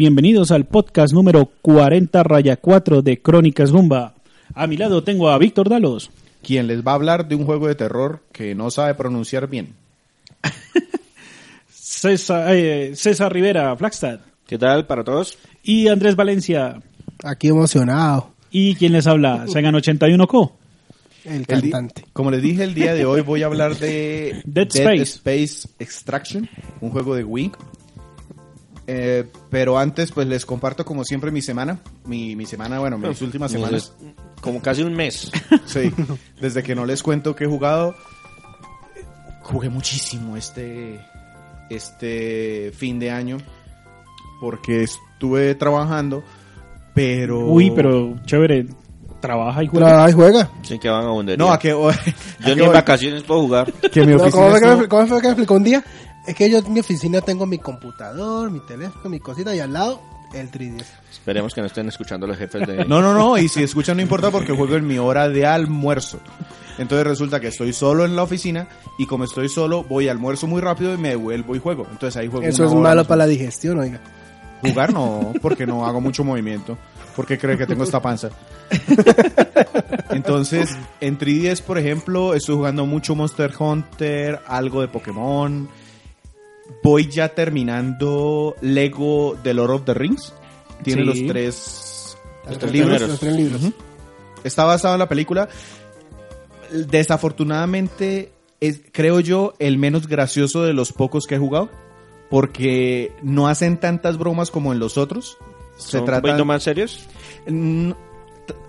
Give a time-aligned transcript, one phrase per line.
[0.00, 4.14] Bienvenidos al podcast número 40 raya 4 de Crónicas Gumba.
[4.54, 6.10] A mi lado tengo a Víctor Dalos.
[6.42, 9.74] quien les va a hablar de un juego de terror que no sabe pronunciar bien.
[11.68, 14.20] César, eh, César Rivera, Flagstad.
[14.46, 15.36] ¿Qué tal para todos?
[15.62, 16.80] Y Andrés Valencia.
[17.22, 18.30] Aquí emocionado.
[18.50, 19.44] ¿Y quién les habla?
[19.52, 20.52] Segan 81Co.
[21.26, 22.06] El El cantante.
[22.14, 25.02] como les dije, el día de hoy voy a hablar de Dead Space.
[25.02, 26.48] Space Extraction,
[26.80, 27.52] un juego de Wing.
[28.92, 31.78] Eh, pero antes, pues les comparto como siempre mi semana.
[32.06, 33.92] Mi, mi semana, bueno, mis últimas semanas.
[34.40, 35.30] Como casi un mes.
[35.66, 35.92] Sí,
[36.40, 37.94] desde que no les cuento que he jugado,
[39.42, 40.98] jugué muchísimo este,
[41.68, 43.36] este fin de año
[44.40, 46.24] porque estuve trabajando,
[46.94, 47.46] pero...
[47.46, 48.66] Uy, pero chévere.
[49.20, 49.86] Trabaja y juega.
[49.86, 50.50] Trabaja y juega.
[50.62, 51.38] Sí que van a hundir.
[51.38, 51.90] No, a que, a Yo
[52.42, 52.74] que ni en voy?
[52.74, 53.70] vacaciones puedo jugar.
[53.92, 55.64] que mi No, oficina ¿cómo, fue que me, estuvo- cómo fue que me explicó un
[55.64, 55.84] día?
[56.30, 59.72] Es que yo en mi oficina tengo mi computador, mi teléfono, mi cosita y al
[59.72, 60.00] lado
[60.32, 60.84] el 3DS.
[61.10, 62.84] Esperemos que no estén escuchando los jefes de...
[62.84, 66.20] No, no, no, y si escuchan no importa porque juego en mi hora de almuerzo.
[66.78, 70.46] Entonces resulta que estoy solo en la oficina y como estoy solo voy a almuerzo
[70.46, 71.84] muy rápido y me devuelvo y juego.
[71.90, 74.00] Entonces ahí juego Eso es hora malo para la digestión, oiga.
[74.60, 76.78] Jugar no, porque no hago mucho movimiento.
[77.16, 78.30] Porque cree que tengo esta panza.
[80.10, 85.68] Entonces, en 3DS, por ejemplo, estoy jugando mucho Monster Hunter, algo de Pokémon.
[86.82, 90.32] Voy ya terminando Lego The Lord of the Rings.
[90.82, 91.06] Tiene Sí.
[91.06, 92.88] los tres, los tres tres libros.
[92.90, 93.08] primeros.
[93.10, 93.62] Los tres libros.
[93.62, 93.72] Ujú.
[94.44, 95.48] Está basado en la película.
[96.72, 101.68] Desafortunadamente, es, creo yo, el menos gracioso de los pocos que he jugado.
[102.30, 105.36] Porque no hacen tantas bromas como en los otros.
[105.76, 107.00] Se ¿Son un trata poquito más serios?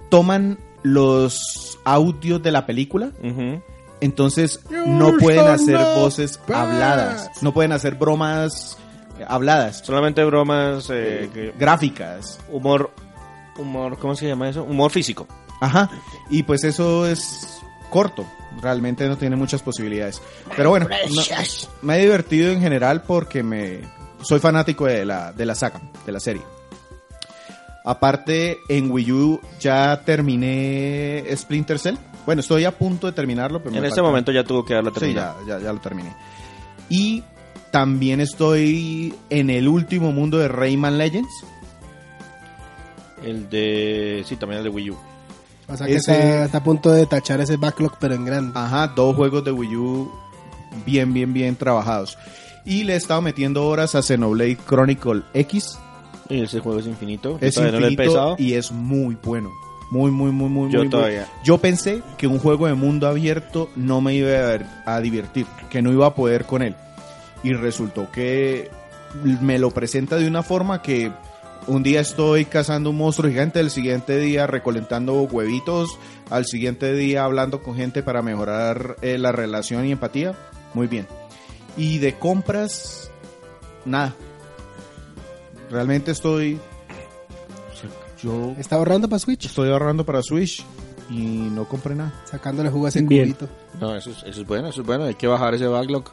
[0.09, 3.11] toman los audios de la película.
[4.01, 8.77] Entonces no pueden hacer voces habladas, no pueden hacer bromas
[9.19, 10.89] eh, habladas, Solamente bromas...
[10.91, 12.39] eh, que- gráficas.
[12.49, 12.91] Humor...
[13.57, 13.97] Humor...
[13.99, 14.63] ¿Cómo se llama eso?
[14.63, 15.27] Humor físico.
[15.61, 15.89] Ajá,
[16.29, 17.59] y pues eso es
[17.91, 18.25] corto,
[18.61, 20.21] realmente no tiene muchas posibilidades.
[20.57, 21.21] Pero bueno, no-
[21.83, 23.81] me he divertido en general porque me
[24.23, 26.41] soy fanático de la, de la saga, de la serie.
[27.83, 31.95] Aparte, en Wii U ya terminé Splinter Cell.
[32.25, 34.73] Bueno, estoy a punto de terminarlo, pero En me este falta- momento ya tuvo que
[34.75, 35.35] darla Sí, terminada.
[35.47, 36.13] ya, ya, ya lo terminé.
[36.89, 37.23] Y
[37.71, 41.31] también estoy en el último mundo de Rayman Legends.
[43.23, 44.23] El de...
[44.27, 44.97] Sí, también el de Wii U.
[45.67, 48.51] O sea que Ese- está, está a punto de tachar ese backlog, pero en grande.
[48.59, 50.11] Ajá, dos juegos de Wii U
[50.85, 52.17] bien, bien, bien trabajados.
[52.65, 55.77] Y le he estado metiendo horas a Xenoblade Chronicle X.
[56.29, 57.37] Y ese juego es infinito.
[57.41, 59.49] Es todavía no lo he infinito y es muy bueno.
[59.91, 61.27] Muy, muy, muy, muy, Yo muy todavía.
[61.43, 65.45] Yo pensé que un juego de mundo abierto no me iba a, ver- a divertir,
[65.69, 66.75] que no iba a poder con él.
[67.43, 68.71] Y resultó que
[69.23, 71.11] me lo presenta de una forma que
[71.67, 77.23] un día estoy cazando un monstruo gigante, el siguiente día recolectando huevitos, al siguiente día
[77.25, 80.33] hablando con gente para mejorar eh, la relación y empatía.
[80.73, 81.05] Muy bien.
[81.75, 83.11] Y de compras,
[83.83, 84.15] nada.
[85.69, 86.59] Realmente estoy...
[88.23, 90.63] Yo Está ahorrando para Switch, estoy ahorrando para Switch
[91.09, 91.15] y
[91.51, 92.13] no compré nada.
[92.25, 93.33] sacándole jugo a ese Bien.
[93.33, 93.49] cubito.
[93.79, 95.05] No, eso es, eso es bueno, eso es bueno.
[95.05, 96.05] Hay que bajar ese backlog.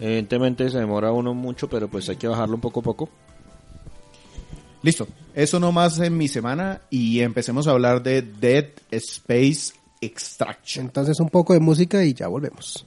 [0.00, 3.08] Evidentemente se demora uno mucho, pero pues hay que bajarlo poco a poco.
[4.82, 5.06] Listo.
[5.34, 10.86] Eso nomás en mi semana y empecemos a hablar de Dead Space Extraction.
[10.86, 12.84] Entonces un poco de música y ya volvemos.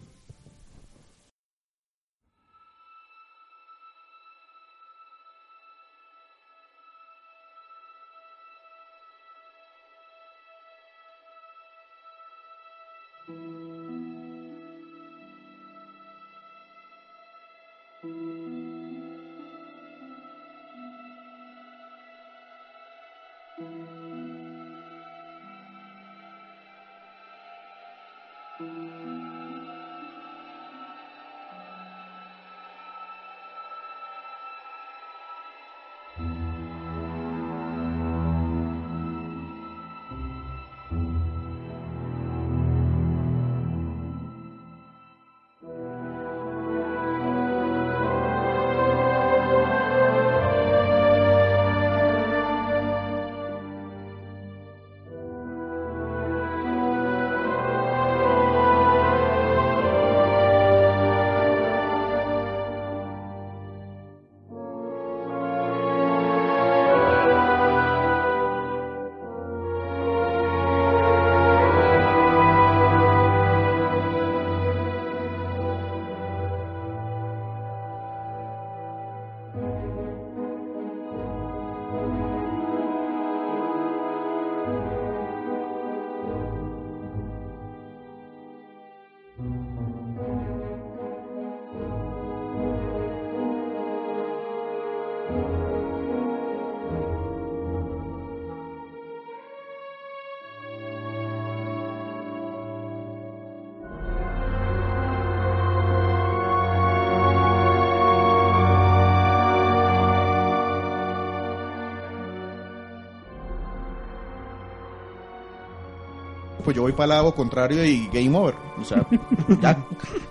[116.65, 118.55] Pues yo voy para el lado contrario y game over.
[118.81, 119.07] O sea,
[119.61, 119.85] ya.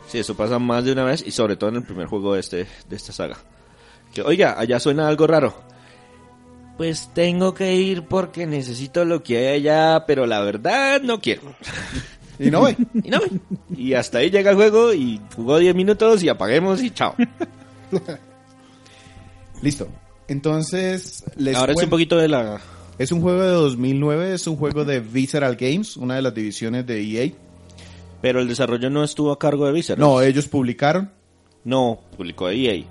[0.09, 2.41] Sí, eso pasa más de una vez y sobre todo en el primer juego de,
[2.41, 3.39] este, de esta saga.
[4.13, 5.55] Que, oiga, allá suena algo raro.
[6.77, 11.55] Pues tengo que ir porque necesito lo que hay allá, pero la verdad no quiero.
[12.39, 12.77] Y no ve.
[13.05, 13.21] Y no,
[13.77, 17.15] y hasta ahí llega el juego y jugó 10 minutos y apaguemos y chao.
[19.63, 19.89] Listo.
[20.27, 22.61] Entonces, les Ahora es un poquito de la...
[22.99, 26.87] es un juego de 2009, es un juego de Visceral Games, una de las divisiones
[26.87, 27.33] de EA.
[28.21, 30.01] Pero el desarrollo no estuvo a cargo de Visceral.
[30.01, 31.11] No, ellos publicaron.
[31.65, 32.85] No, publicó EA.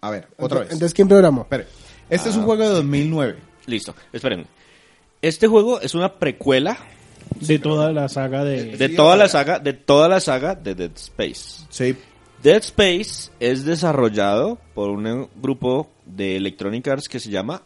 [0.00, 0.72] A ver, otra vez.
[0.72, 1.42] Entonces, ¿quién programó?
[1.42, 1.66] Espere.
[2.10, 3.36] Este es un juego de 2009.
[3.66, 4.46] Listo, esperen.
[5.20, 6.76] Este juego es una precuela
[7.40, 8.76] De toda la saga de...
[8.76, 11.64] de Sí, toda la saga, de toda la saga de Dead Space.
[11.70, 11.96] Sí.
[12.42, 17.62] Dead Space es desarrollado por un grupo de Electronic Arts que se llama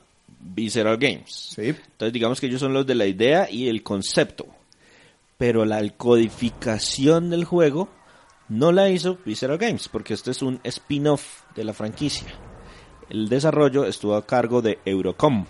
[0.55, 1.53] Visceral Games.
[1.55, 1.69] Sí.
[1.69, 4.47] Entonces digamos que ellos son los de la idea y el concepto.
[5.39, 7.89] Pero la codificación del juego
[8.49, 12.29] no la hizo Visceral Games, porque este es un spin-off de la franquicia.
[13.11, 15.45] El desarrollo estuvo a cargo de Eurocom,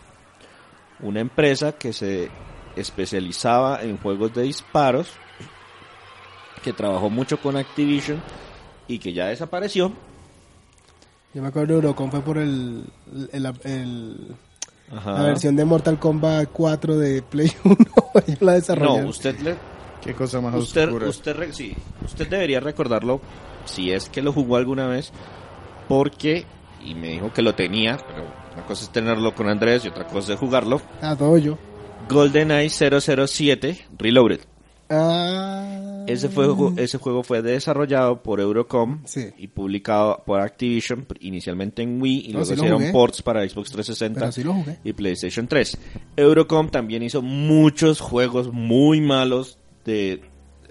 [1.01, 2.31] una empresa que se
[2.75, 5.09] especializaba en juegos de disparos,
[6.63, 8.21] que trabajó mucho con Activision
[8.89, 9.93] y que ya desapareció.
[11.33, 12.85] Yo me acuerdo de Eurocom fue por el,
[13.33, 14.37] el- el-
[14.95, 15.13] Ajá.
[15.13, 17.77] la versión de Mortal Kombat 4 de Play 1.
[18.27, 19.07] Ellos la No, desarrollaron.
[19.07, 19.57] usted le,
[20.03, 21.09] Qué cosa más usted, oscura.
[21.09, 21.75] usted, re- sí,
[22.05, 23.21] usted debería recordarlo
[23.65, 25.11] si es que lo jugó alguna vez,
[25.89, 26.45] porque,
[26.85, 28.25] y me dijo que lo tenía, pero
[28.55, 30.81] una cosa es tenerlo con Andrés y otra cosa es jugarlo.
[31.03, 31.59] Ah, todo yo.
[32.09, 34.41] GoldenEye 007 Reloaded.
[34.89, 35.86] Ah.
[36.07, 39.27] Ese, juego, ese juego fue desarrollado por Eurocom Sí.
[39.39, 43.71] y publicado por Activision, inicialmente en Wii y No, luego sí hicieron ports para Xbox
[43.73, 44.79] 360 Pero sí lo jugué.
[44.85, 45.79] y PlayStation 3.
[46.17, 50.21] Eurocom también hizo muchos juegos muy malos de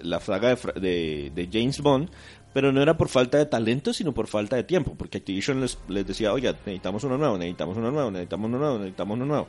[0.00, 2.10] la saga de, fra- de- de James Bond,
[2.52, 5.78] pero no era por falta de talento, sino por falta de tiempo, porque Activision les,
[5.88, 9.48] les decía, oye, necesitamos uno nuevo, necesitamos uno nuevo, necesitamos uno nuevo, necesitamos uno nuevo.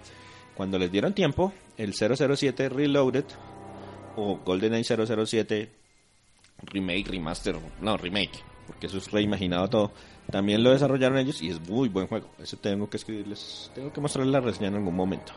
[0.56, 3.26] Cuando les dieron tiempo, el 007 Reloaded
[4.18, 5.72] o GoldenEye 007
[6.64, 9.92] remake, remaster, no, remake, porque eso es reimaginado todo.
[10.32, 12.28] También lo desarrollaron ellos y es muy buen juego.
[12.40, 15.32] Eso tengo que escribirles, tengo que mostrarles la reseña en algún momento.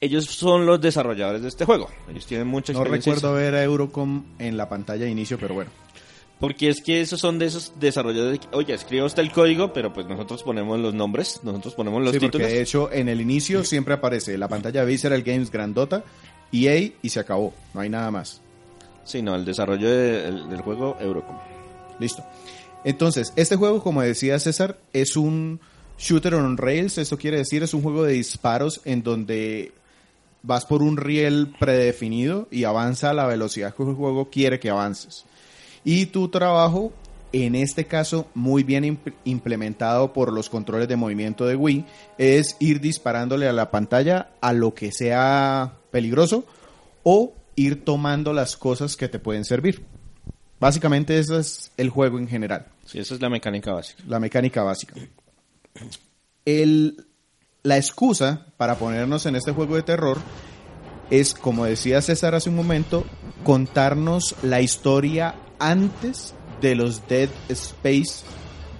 [0.00, 1.88] Ellos son los desarrolladores de este juego.
[2.10, 3.14] Ellos tienen mucha No experiencia.
[3.14, 5.70] recuerdo ver a Eurocom en la pantalla de inicio, pero bueno.
[6.38, 8.40] Porque es que esos son de esos desarrolladores.
[8.40, 12.12] que, Oye, escriba usted el código, pero pues nosotros ponemos los nombres, nosotros ponemos los
[12.12, 12.48] sí, porque títulos.
[12.48, 16.04] de hecho en el inicio siempre aparece la pantalla Visceral Games grandota,
[16.52, 17.54] EA y se acabó.
[17.72, 18.42] No hay nada más.
[19.04, 21.36] Sí, no, el desarrollo de- el- del juego Eurocom.
[21.98, 22.22] Listo.
[22.84, 25.58] Entonces, este juego, como decía César, es un
[25.98, 26.98] shooter on rails.
[26.98, 29.72] Esto quiere decir, es un juego de disparos en donde
[30.42, 34.68] vas por un riel predefinido y avanza a la velocidad que el juego quiere que
[34.70, 35.24] avances.
[35.88, 36.92] Y tu trabajo,
[37.32, 41.84] en este caso muy bien imp- implementado por los controles de movimiento de Wii,
[42.18, 46.44] es ir disparándole a la pantalla a lo que sea peligroso
[47.04, 49.84] o ir tomando las cosas que te pueden servir.
[50.58, 54.02] Básicamente ese es el juego en general, Sí, esa es la mecánica básica.
[54.08, 54.94] la mecánica básica.
[56.44, 57.06] El,
[57.62, 60.18] la excusa para ponernos en este juego de terror
[61.10, 63.04] es, como decía César hace un momento,
[63.44, 68.24] contarnos la historia antes de los Dead Space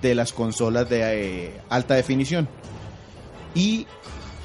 [0.02, 2.48] de las consolas de eh, alta definición.
[3.54, 3.86] Y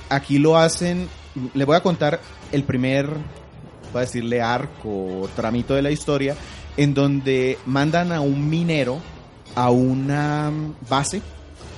[0.09, 1.07] aquí lo hacen,
[1.53, 2.19] le voy a contar
[2.51, 6.35] el primer, voy a decirle arco o tramito de la historia,
[6.77, 8.99] en donde mandan a un minero
[9.55, 10.51] a una
[10.89, 11.21] base,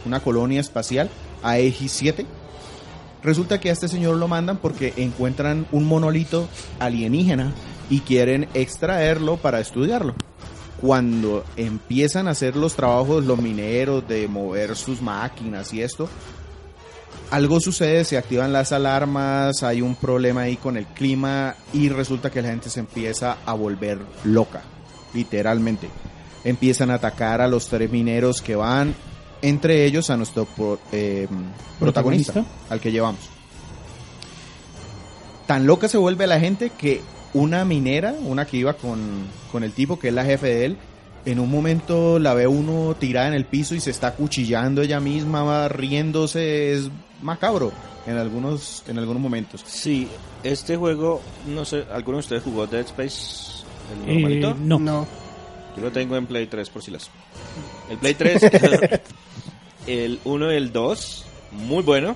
[0.05, 1.09] una colonia espacial,
[1.41, 2.25] a EG7.
[3.23, 6.47] Resulta que a este señor lo mandan porque encuentran un monolito
[6.79, 7.53] alienígena
[7.89, 10.13] y quieren extraerlo para estudiarlo.
[10.83, 16.09] Cuando empiezan a hacer los trabajos los mineros de mover sus máquinas y esto,
[17.31, 22.29] algo sucede, se activan las alarmas, hay un problema ahí con el clima y resulta
[22.29, 24.61] que la gente se empieza a volver loca,
[25.13, 25.89] literalmente.
[26.43, 28.93] Empiezan a atacar a los tres mineros que van,
[29.41, 31.29] entre ellos a nuestro pro- eh,
[31.79, 32.73] protagonista, ¿Protagonista?
[32.73, 33.21] al que llevamos.
[35.47, 37.01] Tan loca se vuelve la gente que
[37.33, 38.99] una minera, una que iba con,
[39.51, 40.77] con el tipo que es la jefe de él,
[41.25, 44.99] en un momento la ve uno tirada en el piso y se está cuchillando ella
[44.99, 46.89] misma, va riéndose, es
[47.21, 47.71] macabro
[48.05, 49.63] en algunos, en algunos momentos.
[49.65, 50.07] Sí,
[50.43, 53.63] este juego, no sé, ¿alguno de ustedes jugó Dead Space?
[53.93, 54.55] ¿El Eh, normalito?
[54.59, 54.79] no.
[54.79, 55.07] No.
[55.75, 57.09] Yo lo tengo en Play 3 por si las.
[57.89, 58.43] El Play 3,
[59.87, 62.15] el 1 y el 2, muy bueno.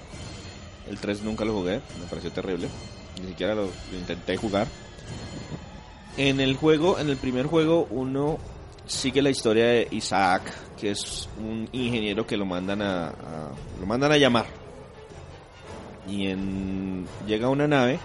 [0.90, 2.68] El 3 nunca lo jugué, me pareció terrible.
[3.22, 4.68] ni siquiera lo, lo intenté jugar.
[6.18, 8.40] En el juego, en el primer juego, uno
[8.88, 13.14] sigue la historia de Isaac, que es un ingeniero que lo mandan a,
[13.80, 14.46] lo mandan a llamar.
[16.08, 18.00] Y en, llega una nave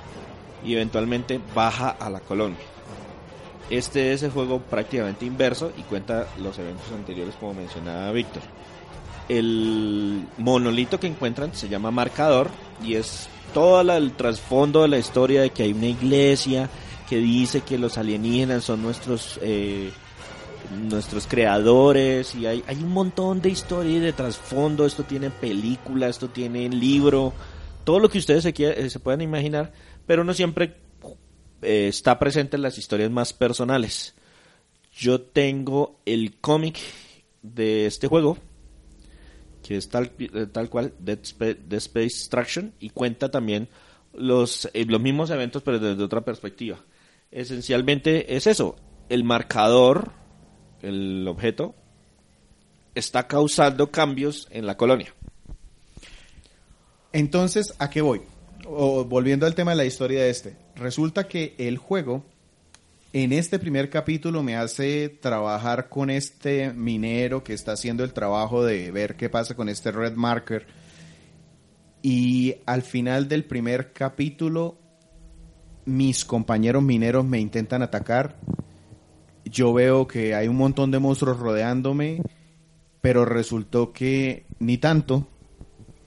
[0.65, 2.59] y eventualmente baja a la colonia.
[3.71, 8.43] Este es el juego prácticamente inverso y cuenta los eventos anteriores como mencionaba Víctor.
[9.29, 12.51] El monolito que encuentran se llama Marcador
[12.85, 16.69] y es todo el trasfondo de la historia de que hay una iglesia
[17.13, 19.91] que dice que los alienígenas son nuestros eh,
[20.89, 24.87] nuestros creadores y hay, hay un montón de historia de trasfondo.
[24.87, 27.35] Esto tiene película, esto tiene libro,
[27.85, 29.75] todo lo que ustedes se, eh, se puedan imaginar,
[30.07, 30.77] pero no siempre
[31.61, 34.15] eh, está presente en las historias más personales.
[34.95, 36.79] Yo tengo el cómic
[37.43, 38.39] de este juego,
[39.63, 43.69] que es tal, eh, cual, Dead, Spa- Dead Space Extraction, y cuenta también
[44.15, 46.79] los, los mismos eventos, pero desde otra perspectiva.
[47.33, 48.77] Esencialmente es eso,
[49.09, 50.13] el marcador,
[50.83, 51.75] el objeto,
[52.95, 55.15] está causando cambios en la colonia.
[57.13, 58.21] Entonces, ¿a qué voy?
[58.65, 60.57] Volviendo al tema de la historia de este.
[60.77, 62.23] Resulta que el juego,
[63.15, 68.63] en este primer capítulo, me hace trabajar con este minero que está haciendo el trabajo
[68.63, 70.67] de ver qué pasa con este red marker.
[72.03, 74.77] Y al final del primer capítulo,
[75.85, 78.37] mis compañeros mineros me intentan atacar.
[79.45, 82.23] Yo veo que hay un montón de monstruos rodeándome,
[83.01, 85.29] pero resultó que ni tanto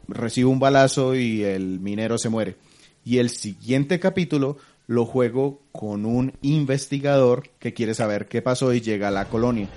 [0.07, 2.55] recibo un balazo y el minero se muere.
[3.03, 8.81] Y el siguiente capítulo lo juego con un investigador que quiere saber qué pasó y
[8.81, 9.67] llega a la colonia.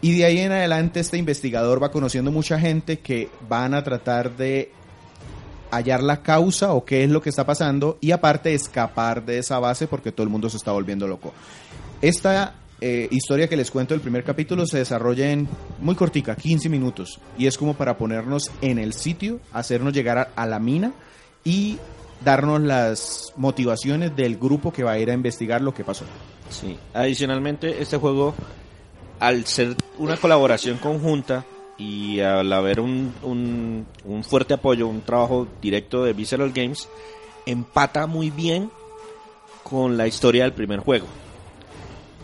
[0.00, 4.36] Y de ahí en adelante este investigador va conociendo mucha gente que van a tratar
[4.36, 4.72] de
[5.70, 9.58] hallar la causa o qué es lo que está pasando y aparte escapar de esa
[9.58, 11.32] base porque todo el mundo se está volviendo loco.
[12.00, 15.48] Esta eh, historia que les cuento del primer capítulo se desarrolla en
[15.80, 20.28] muy cortica, 15 minutos, y es como para ponernos en el sitio, hacernos llegar a,
[20.36, 20.92] a la mina
[21.44, 21.78] y
[22.24, 26.04] darnos las motivaciones del grupo que va a ir a investigar lo que pasó.
[26.50, 26.78] Sí.
[26.94, 28.34] Adicionalmente, este juego,
[29.20, 31.44] al ser una colaboración conjunta
[31.78, 36.88] y al haber un, un, un fuerte apoyo, un trabajo directo de Visceral Games,
[37.46, 38.70] empata muy bien
[39.62, 41.06] con la historia del primer juego.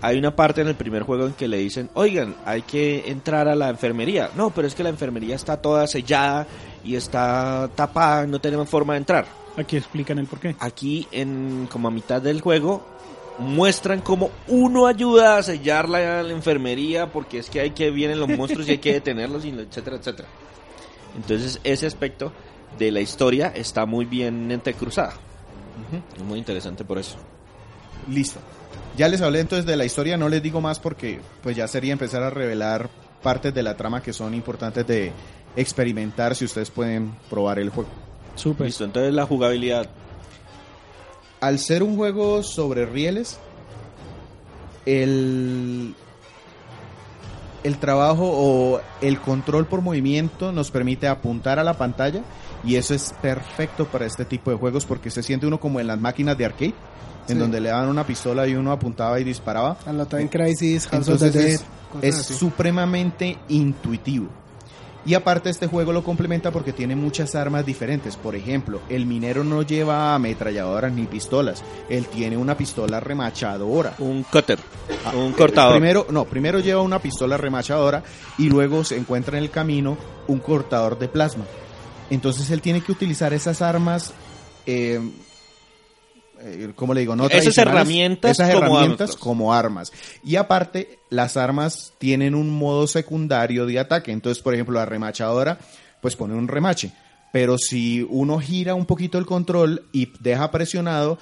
[0.03, 3.49] Hay una parte en el primer juego en que le dicen, oigan, hay que entrar
[3.49, 4.31] a la enfermería.
[4.37, 6.47] No, pero es que la enfermería está toda sellada
[6.85, 9.27] y está tapada, no tenemos forma de entrar.
[9.57, 10.57] Aquí explican el porqué.
[10.59, 12.85] Aquí, en como a mitad del juego,
[13.39, 18.21] muestran cómo uno ayuda a sellar la, la enfermería porque es que hay que vienen
[18.21, 20.29] los monstruos y hay que detenerlos, y etcétera, etcétera.
[21.17, 22.33] Entonces, ese aspecto
[22.79, 25.15] de la historia está muy bien entrecruzada.
[26.17, 27.17] Es muy interesante por eso.
[28.09, 28.41] Listo.
[28.97, 31.93] Ya les hablé entonces de la historia, no les digo más porque pues ya sería
[31.93, 32.89] empezar a revelar
[33.23, 35.13] partes de la trama que son importantes de
[35.57, 37.91] experimentar si ustedes pueden probar el juego.
[38.35, 38.67] Súper.
[38.67, 39.89] Listo, entonces la jugabilidad.
[41.45, 43.39] Al ser un juego sobre rieles,
[44.87, 45.95] el,
[47.63, 52.23] el trabajo o el control por movimiento nos permite apuntar a la pantalla
[52.65, 55.87] y eso es perfecto para este tipo de juegos porque se siente uno como en
[55.87, 56.75] las máquinas de arcade,
[57.29, 59.77] en donde le daban una pistola y uno apuntaba y disparaba.
[59.85, 61.61] A la Time Crisis, House of the Entonces
[62.01, 62.09] Dead.
[62.09, 64.29] es, es supremamente intuitivo.
[65.07, 68.17] Y aparte este juego lo complementa porque tiene muchas armas diferentes.
[68.17, 71.63] Por ejemplo, el minero no lleva ametralladoras ni pistolas.
[71.89, 73.95] Él tiene una pistola remachadora.
[73.99, 74.59] Un cutter,
[75.05, 75.73] Ah, un cortador.
[75.73, 78.03] Primero, no, primero lleva una pistola remachadora
[78.39, 79.97] y luego se encuentra en el camino
[80.29, 81.45] un cortador de plasma.
[82.11, 84.13] Entonces él tiene que utilizar esas armas,
[84.67, 85.01] eh,
[86.45, 87.17] eh, ¿cómo le digo?
[87.17, 89.17] No Esas herramientas esas como herramientas armas.
[89.23, 89.93] como armas.
[90.25, 94.13] Y aparte, las armas tienen un modo secundario de ataque.
[94.13, 95.59] Entonces, por ejemplo, la remachadora,
[96.01, 96.93] pues pone un remache.
[97.33, 101.19] Pero si uno gira un poquito el control y deja presionado,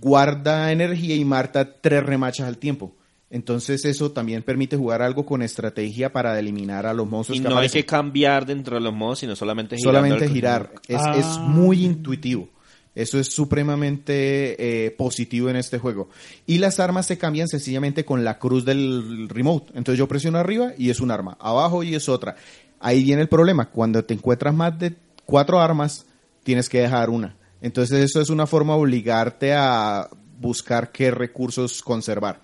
[0.00, 2.92] guarda energía y marta tres remachas al tiempo.
[3.32, 7.44] Entonces eso también permite jugar algo con estrategia para eliminar a los monstruos Y que
[7.48, 7.82] no hay aparecen.
[7.82, 10.72] que cambiar dentro de los modos, sino solamente girando Solamente girar.
[10.88, 11.14] Es, Ah.
[11.16, 12.48] es muy intuitivo.
[12.94, 16.08] Eso es supremamente eh, positivo en este juego.
[16.46, 19.72] Y las armas se cambian sencillamente con la cruz del remote.
[19.74, 21.36] Entonces yo presiono arriba y es un arma.
[21.40, 22.36] Abajo y es otra.
[22.80, 23.70] Ahí viene el problema.
[23.70, 24.94] Cuando te encuentras más de
[25.24, 26.06] cuatro armas,
[26.42, 27.36] tienes que dejar una.
[27.62, 30.08] Entonces eso es una forma de obligarte a
[30.40, 32.40] buscar qué recursos conservar.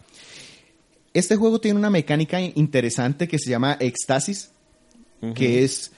[1.13, 4.51] Este juego tiene una mecánica interesante que se llama éxtasis,
[5.35, 5.91] que es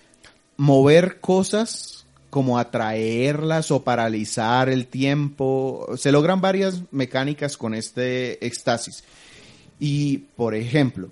[0.57, 1.98] mover cosas
[2.31, 5.89] como atraerlas o paralizar el tiempo.
[5.97, 9.05] Se logran varias mecánicas con este éxtasis.
[9.81, 11.11] Y, por ejemplo,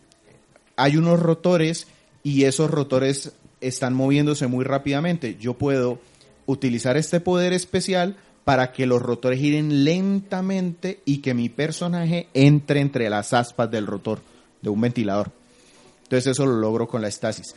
[0.76, 1.86] hay unos rotores
[2.22, 5.36] y esos rotores están moviéndose muy rápidamente.
[5.40, 5.98] Yo puedo
[6.46, 12.80] utilizar este poder especial para que los rotores giren lentamente y que mi personaje entre
[12.80, 14.20] entre las aspas del rotor
[14.62, 15.32] de un ventilador.
[16.04, 17.56] Entonces eso lo logro con la estasis.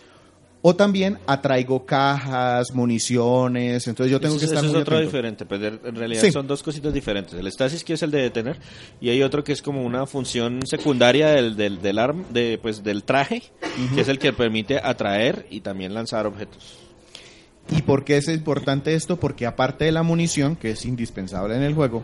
[0.62, 4.98] O también atraigo cajas, municiones, entonces yo tengo Eso- que estar eso es muy otro
[4.98, 5.10] atento.
[5.10, 6.34] diferente, pues en realidad Sí.
[6.34, 7.34] son dos cositas diferentes.
[7.34, 8.60] El estasis que es el de detener
[9.00, 12.84] y hay otro que es como una función secundaria del del del arm, de pues
[12.84, 13.42] del traje,
[13.96, 16.78] que es el que permite atraer y también lanzar objetos.
[17.72, 19.18] ¿Y por qué es importante esto?
[19.18, 22.04] Porque aparte de la munición, que es indispensable en el juego,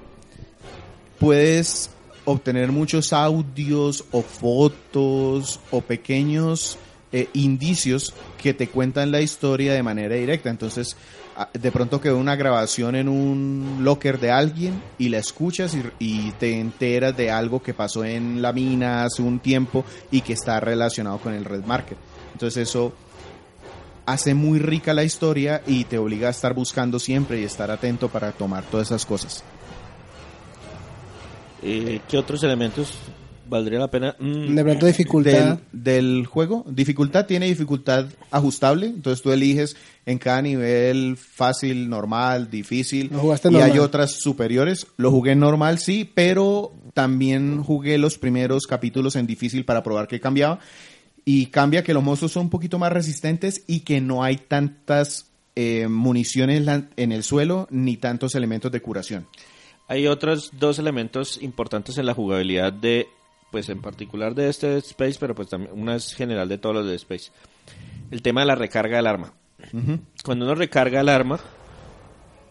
[1.20, 1.90] puedes
[2.24, 6.78] obtener muchos audios o fotos o pequeños
[7.18, 10.50] eh, indicios que te cuentan la historia de manera directa.
[10.50, 10.98] Entonces,
[11.54, 16.32] de pronto quedó una grabación en un locker de alguien y la escuchas y, y
[16.32, 20.60] te enteras de algo que pasó en la mina hace un tiempo y que está
[20.60, 21.98] relacionado con el Red Market.
[22.34, 22.92] Entonces eso
[24.06, 28.10] hace muy rica la historia y te obliga a estar buscando siempre y estar atento
[28.10, 29.42] para tomar todas esas cosas.
[31.64, 32.94] Eh, ¿Qué otros elementos
[33.48, 34.16] valdría la pena?
[34.20, 35.60] Mm, De pronto dificultad.
[35.72, 42.50] Del, del juego, dificultad tiene dificultad ajustable, entonces tú eliges en cada nivel fácil, normal,
[42.50, 43.72] difícil Lo jugaste y normal.
[43.72, 44.88] hay otras superiores.
[44.98, 50.20] Lo jugué normal, sí, pero también jugué los primeros capítulos en difícil para probar qué
[50.20, 50.60] cambiaba
[51.26, 55.32] y cambia que los monstruos son un poquito más resistentes y que no hay tantas
[55.56, 56.64] eh, municiones
[56.98, 59.26] en el suelo ni tantos elementos de curación.
[59.88, 63.08] Hay otros dos elementos importantes en la jugabilidad de,
[63.56, 66.86] pues en particular de este Space, pero pues también una es general de todos los
[66.88, 67.32] Dead Space.
[68.12, 69.32] El tema de la recarga del arma.
[70.26, 71.40] Cuando uno recarga el arma,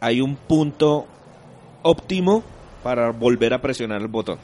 [0.00, 1.06] hay un punto
[1.82, 2.42] óptimo
[2.82, 4.38] para volver a presionar el botón.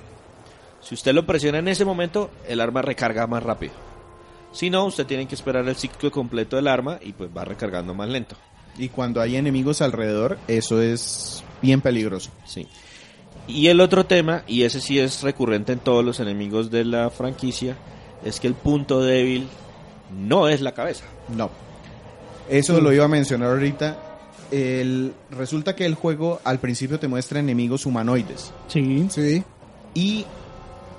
[0.82, 3.72] Si usted lo presiona en ese momento, el arma recarga más rápido.
[4.52, 7.94] Si no, usted tiene que esperar el ciclo completo del arma y pues va recargando
[7.94, 8.36] más lento.
[8.76, 12.30] Y cuando hay enemigos alrededor, eso es bien peligroso.
[12.44, 12.68] Sí.
[13.46, 17.10] Y el otro tema, y ese sí es recurrente en todos los enemigos de la
[17.10, 17.76] franquicia,
[18.24, 19.48] es que el punto débil
[20.16, 21.04] no es la cabeza.
[21.28, 21.50] No.
[22.48, 23.96] Eso lo iba a mencionar ahorita.
[24.50, 28.52] El, resulta que el juego al principio te muestra enemigos humanoides.
[28.66, 29.06] Sí.
[29.10, 29.44] Sí.
[29.94, 30.24] Y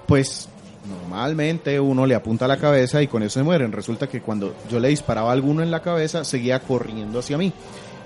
[0.07, 0.47] pues
[0.89, 3.71] normalmente uno le apunta a la cabeza y con eso se mueren.
[3.71, 7.51] Resulta que cuando yo le disparaba a alguno en la cabeza, seguía corriendo hacia mí.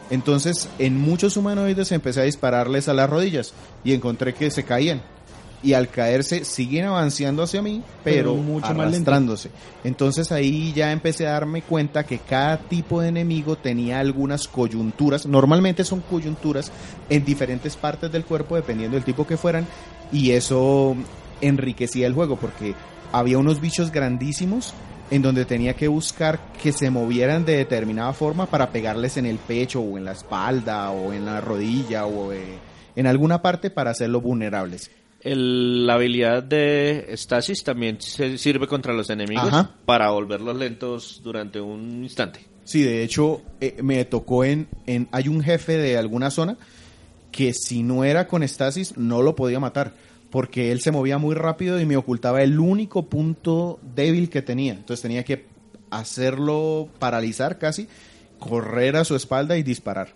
[0.10, 5.02] Entonces, en muchos humanoides empecé a dispararles a las rodillas y encontré que se caían.
[5.64, 9.50] Y al caerse siguen avanzando hacia mí, pero, Pero mucho más arrastrándose.
[9.84, 15.26] Entonces ahí ya empecé a darme cuenta que cada tipo de enemigo tenía algunas coyunturas,
[15.26, 16.72] normalmente son coyunturas
[17.10, 19.66] en diferentes partes del cuerpo dependiendo del tipo que fueran
[20.12, 20.96] y eso
[21.42, 22.76] enriquecía el juego porque
[23.12, 24.76] había unos bichos grandísimos
[25.12, 29.38] en donde tenía que buscar que se movieran de determinada forma para pegarles en el
[29.38, 32.58] pecho o en la espalda o en la rodilla o eh,
[32.96, 34.90] en alguna parte para hacerlos vulnerables.
[35.22, 39.72] El- la habilidad de Stasis también se sirve contra los enemigos Ajá.
[39.86, 42.40] para volverlos lentos durante un instante.
[42.64, 45.08] Sí, de hecho, eh, me tocó en, en...
[45.12, 46.58] Hay un jefe de alguna zona
[47.32, 49.94] que si no era con estasis no lo podía matar,
[50.30, 54.74] porque él se movía muy rápido y me ocultaba el único punto débil que tenía.
[54.74, 55.46] Entonces tenía que
[55.90, 57.88] hacerlo paralizar casi,
[58.40, 60.10] correr a su espalda y disparar.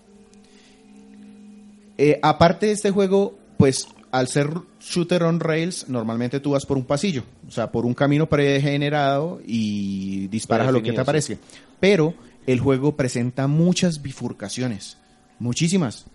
[1.98, 6.78] Eh, aparte de este juego, pues al ser shooter on rails, normalmente tú vas por
[6.78, 11.38] un pasillo, o sea, por un camino pregenerado y disparas a lo que te aparece.
[11.80, 12.14] Pero
[12.48, 14.98] el juego presenta muchas bifurcaciones,
[15.40, 16.06] muchísimas.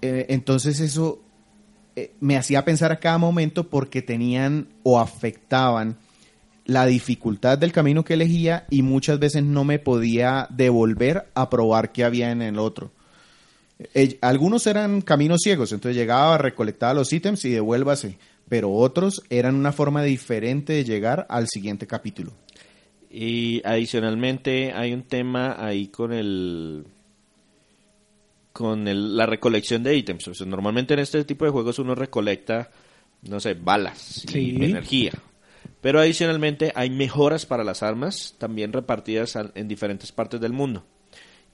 [0.00, 1.20] Eh, entonces eso
[1.94, 5.96] eh, me hacía pensar a cada momento porque tenían o afectaban
[6.64, 11.92] la dificultad del camino que elegía y muchas veces no me podía devolver a probar
[11.92, 12.92] qué había en el otro.
[13.94, 18.16] Eh, algunos eran caminos ciegos, entonces llegaba, recolectaba los ítems y devuélvase,
[18.48, 22.32] pero otros eran una forma diferente de llegar al siguiente capítulo.
[23.10, 26.86] Y adicionalmente hay un tema ahí con el
[28.52, 30.28] con el- la recolección de ítems.
[30.28, 32.70] O sea, normalmente en este tipo de juegos uno recolecta,
[33.22, 34.56] no sé, balas Sí.
[34.58, 35.12] y energía.
[35.80, 40.84] Pero adicionalmente hay mejoras para las armas, también repartidas en diferentes partes del mundo.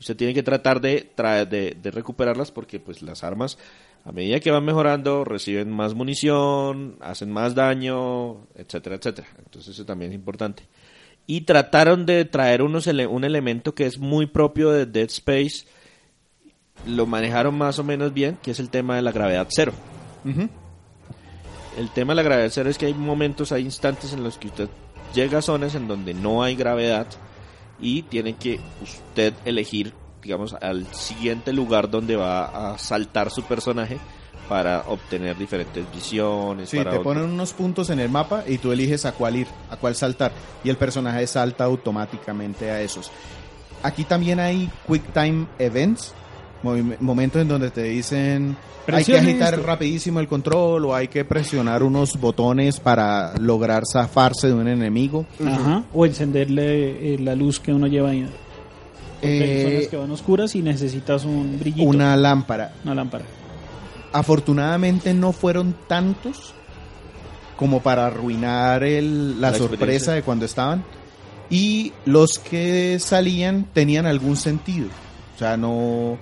[0.00, 1.10] Usted tiene que tratar de,
[1.50, 3.58] de, de recuperarlas porque pues las armas
[4.04, 9.26] a medida que van mejorando reciben más munición, hacen más daño, etcétera, etcétera.
[9.38, 10.62] Entonces eso también es importante.
[11.26, 15.66] Y trataron de traer unos ele- un elemento que es muy propio de Dead Space
[16.86, 19.72] lo manejaron más o menos bien, que es el tema de la gravedad cero.
[21.76, 24.48] El tema de la gravedad cero es que hay momentos, hay instantes en los que
[24.48, 24.68] usted
[25.14, 27.06] llega a zonas en donde no hay gravedad
[27.80, 33.98] y tiene que usted elegir, digamos, al siguiente lugar donde va a saltar su personaje
[34.48, 36.70] para obtener diferentes visiones.
[36.70, 39.46] Sí, para te ponen unos puntos en el mapa y tú eliges a cuál ir,
[39.70, 40.32] a cuál saltar.
[40.64, 43.10] Y el personaje salta automáticamente a esos.
[43.82, 46.14] Aquí también hay Quick Time Events,
[46.62, 48.56] momentos en donde te dicen
[48.90, 49.66] hay que agitar esto.
[49.66, 55.26] rapidísimo el control o hay que presionar unos botones para lograr zafarse de un enemigo.
[55.46, 55.84] Ajá.
[55.92, 58.26] O encenderle eh, la luz que uno lleva ahí.
[59.20, 61.86] Porque hay zonas Eh, que van oscuras y necesitas un brillito.
[61.88, 62.72] una lámpara.
[62.84, 63.24] una lámpara.
[64.12, 66.54] Afortunadamente no fueron tantos
[67.56, 70.84] como para arruinar el- la, La sorpresa de cuando estaban.
[71.50, 74.88] Y los que salían tenían algún sentido.
[75.34, 76.16] O sea, no,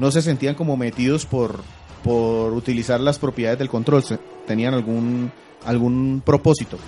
[0.00, 1.60] no se sentían como metidos por,
[2.02, 4.02] por utilizar las propiedades del control.
[4.46, 5.30] tenían algún,
[5.64, 6.78] algún propósito.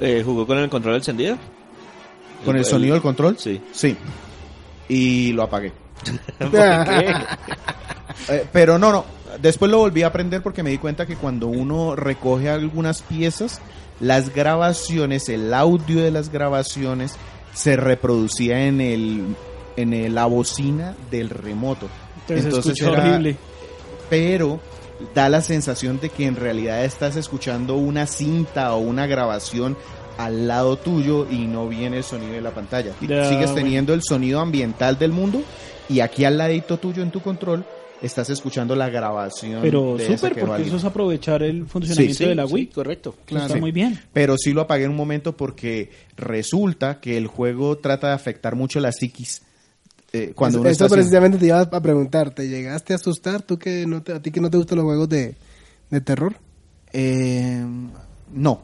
[0.00, 1.36] Eh, ¿Jugó con el control encendido?
[2.44, 3.36] ¿Con el sonido del control?
[3.38, 3.60] Sí.
[3.72, 3.96] Sí.
[4.88, 5.72] Y lo apagué.
[6.38, 7.14] ¿Por qué?
[8.28, 9.04] Eh, pero no, no.
[9.40, 13.60] Después lo volví a aprender porque me di cuenta que cuando uno recoge algunas piezas,
[13.98, 17.14] las grabaciones, el audio de las grabaciones
[17.54, 19.24] se reproducía en el
[19.76, 21.88] en el- la bocina del remoto.
[22.38, 23.36] Entonces, Entonces escucha era- horrible.
[24.08, 24.60] Pero
[25.14, 29.76] da la sensación de que en realidad estás escuchando una cinta o una grabación
[30.18, 32.92] al lado tuyo y no viene el sonido de la pantalla.
[33.00, 33.54] Sigues bueno.
[33.54, 35.42] teniendo el sonido ambiental del mundo
[35.88, 37.64] y aquí al ladito tuyo en tu control
[38.02, 39.60] estás escuchando la grabación.
[39.62, 42.66] Pero súper, que porque eso es aprovechar el funcionamiento Sí, de la Sí, Wii.
[42.66, 43.14] correcto.
[43.26, 43.60] Está Sí.
[43.60, 43.98] muy bien.
[44.12, 48.56] Pero sí lo apagué en un momento porque resulta que el juego trata de afectar
[48.56, 49.42] mucho la psiquis.
[50.12, 53.42] Eh, cuando uno Esto está haciendo- precisamente te iba a preguntar, ¿te llegaste a asustar?
[53.42, 55.36] ¿Tú que no te, a ti que no te gustan los juegos de,
[55.90, 56.34] de terror?
[56.92, 57.64] Eh,
[58.32, 58.62] no.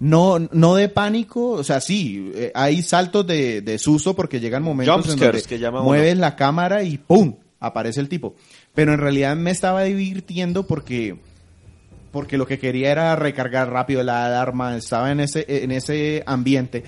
[0.00, 4.64] No, no de pánico, o sea, sí, eh, hay saltos de, de susto porque llegan
[4.64, 7.36] momentos en donde que llama mueves la cámara y ¡pum!
[7.60, 8.34] aparece el tipo.
[8.74, 11.18] Pero en realidad me estaba divirtiendo porque
[12.10, 16.82] porque lo que quería era recargar rápido la alarma, estaba en ese en ese ambiente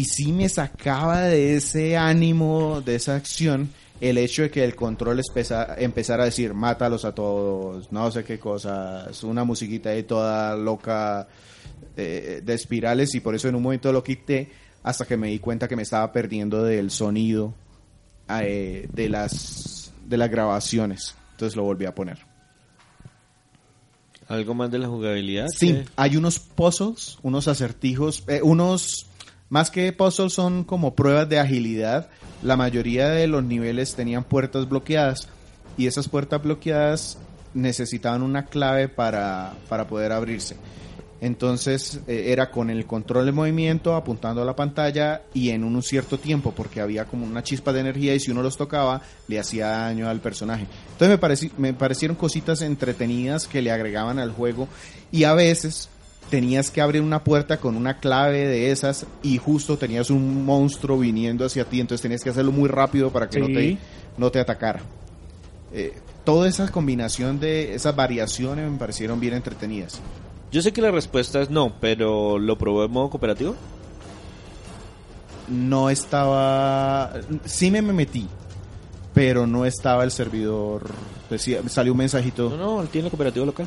[0.00, 4.74] y sí me sacaba de ese ánimo, de esa acción, el hecho de que el
[4.74, 10.02] control empeza- empezara a decir, mátalos a todos, no sé qué cosas, una musiquita ahí
[10.02, 11.28] toda loca
[11.96, 14.50] eh, de espirales y por eso en un momento lo quité
[14.82, 17.54] hasta que me di cuenta que me estaba perdiendo del sonido
[18.28, 21.14] eh, de las de las grabaciones.
[21.32, 22.18] Entonces lo volví a poner.
[24.28, 25.46] ¿Algo más de la jugabilidad?
[25.56, 29.06] Sí, que- hay unos puzzles, unos acertijos, eh, unos
[29.48, 32.08] más que puzzles son como pruebas de agilidad.
[32.42, 35.28] La mayoría de los niveles tenían puertas bloqueadas
[35.76, 37.18] y esas puertas bloqueadas
[37.54, 40.56] necesitaban una clave para, para poder abrirse.
[41.20, 45.82] Entonces eh, era con el control de movimiento apuntando a la pantalla y en un
[45.82, 49.38] cierto tiempo porque había como una chispa de energía y si uno los tocaba le
[49.38, 50.66] hacía daño al personaje.
[50.92, 54.68] Entonces me, pareci- me parecieron cositas entretenidas que le agregaban al juego
[55.12, 55.88] y a veces
[56.34, 60.98] tenías que abrir una puerta con una clave de esas y justo tenías un monstruo
[60.98, 63.78] viniendo hacia ti, entonces tenías que hacerlo muy rápido para que no, te,
[64.18, 64.80] no te atacara.
[65.72, 65.92] Eh,
[66.24, 70.00] toda esa combinación de esas variaciones me parecieron bien entretenidas.
[70.50, 73.54] Yo sé que la respuesta es no, pero ¿lo probó en modo cooperativo?
[75.46, 77.12] no estaba
[77.44, 78.26] sí me, me metí
[79.12, 80.86] pero no estaba el servidor
[81.30, 83.66] decía salió un mensajito No, no, él tiene cooperativo local.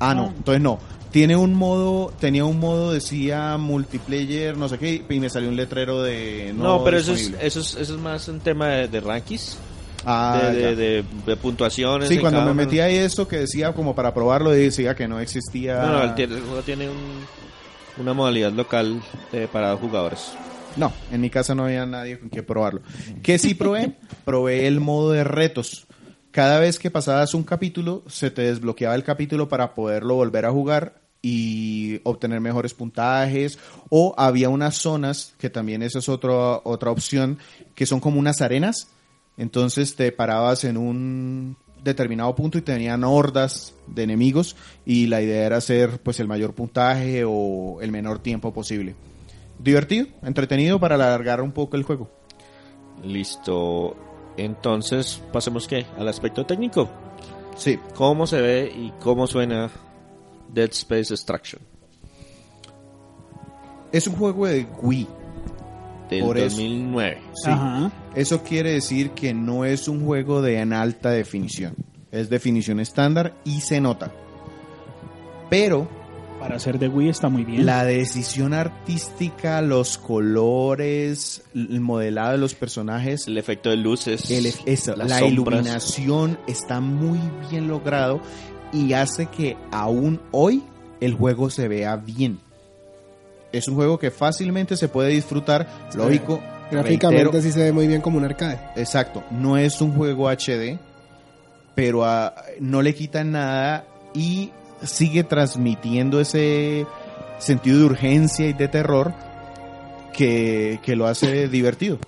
[0.00, 0.28] ah no No.
[0.36, 0.78] entonces no
[1.10, 5.56] tiene un modo tenía un modo decía multiplayer no sé qué y me salió un
[5.56, 8.88] letrero de No, no, pero eso es, eso, es, eso es más un tema de,
[8.88, 9.58] de rankings,
[10.04, 12.08] Ah, de, de, de- de puntuaciones.
[12.08, 12.54] sí cuando me uno.
[12.54, 16.40] metí a eso que decía como para probarlo decía que no existía No, no, el
[16.40, 16.96] juego tiene un,
[17.98, 20.32] una modalidad local eh, para jugadores.
[20.76, 22.80] No, en mi casa no había nadie con que probarlo.
[23.24, 23.96] ¿Qué sí probé?
[24.24, 25.87] probé el modo de retos.
[26.38, 30.52] Cada vez que pasabas un capítulo, se te desbloqueaba el capítulo para poderlo volver a
[30.52, 33.58] jugar y obtener mejores puntajes.
[33.88, 37.40] O había unas zonas, que también esa es otra otra opción,
[37.74, 38.86] que son como unas arenas.
[39.36, 44.54] Entonces te parabas en un determinado punto y tenían hordas de enemigos
[44.86, 48.94] y la idea era hacer pues el mayor puntaje o el menor tiempo posible
[49.58, 52.08] divertido, entretenido para alargar un poco el juego.
[53.02, 53.96] Listo.
[54.38, 55.84] Entonces, pasemos ¿qué?
[55.98, 56.88] al aspecto técnico.
[57.56, 59.68] Sí, ¿Cómo se ve y cómo suena
[60.52, 61.60] Dead Space Extraction?
[63.90, 65.08] es un juego de Wii.
[66.10, 66.56] del Por eso.
[66.56, 67.18] 2009.
[67.34, 67.50] Sí.
[67.50, 67.90] Ajá.
[68.14, 71.74] Eso quiere decir que no es un juego de en alta definición.
[72.10, 74.12] Es definición estándar y se nota.
[75.50, 75.88] Pero
[76.38, 77.66] Para ser de Wii está muy bien.
[77.66, 84.46] la decisión artística, los colores, el modelado de los personajes, El efecto de luces, el-
[84.64, 85.32] eso, las la sombras.
[85.32, 87.18] iluminación está muy
[87.50, 88.20] bien logrado
[88.72, 90.62] y hace que aún hoy
[91.00, 92.38] el juego se vea bien.
[93.50, 95.98] Es un juego que fácilmente se puede disfrutar, Sí.
[95.98, 96.40] lógico.
[96.70, 98.60] Gráficamente reitero, sí se ve muy bien como un arcade.
[98.76, 100.78] Exacto, no es un juego HD,
[101.74, 102.04] pero
[102.60, 104.50] no le quitan nada y
[104.82, 106.86] sigue transmitiendo ese
[107.38, 109.12] sentido de urgencia y de terror
[110.12, 111.98] que, que lo hace divertido.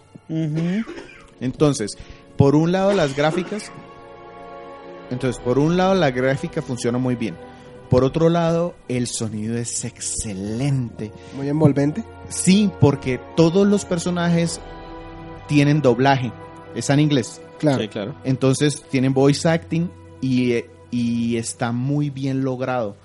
[1.40, 1.96] Entonces,
[2.37, 3.70] por un lado las gráficas,
[5.11, 7.37] entonces por un lado la gráfica funciona muy bien.
[7.90, 11.11] Por otro lado, el sonido es excelente.
[11.37, 12.04] Muy envolvente.
[12.28, 14.61] Sí, porque todos los personajes
[15.48, 16.33] tienen doblaje.
[16.76, 17.42] Está en inglés.
[17.59, 17.83] Claro.
[17.83, 18.14] Sí, claro.
[18.22, 22.96] Entonces tienen voice acting y, eh, y está muy bien logrado.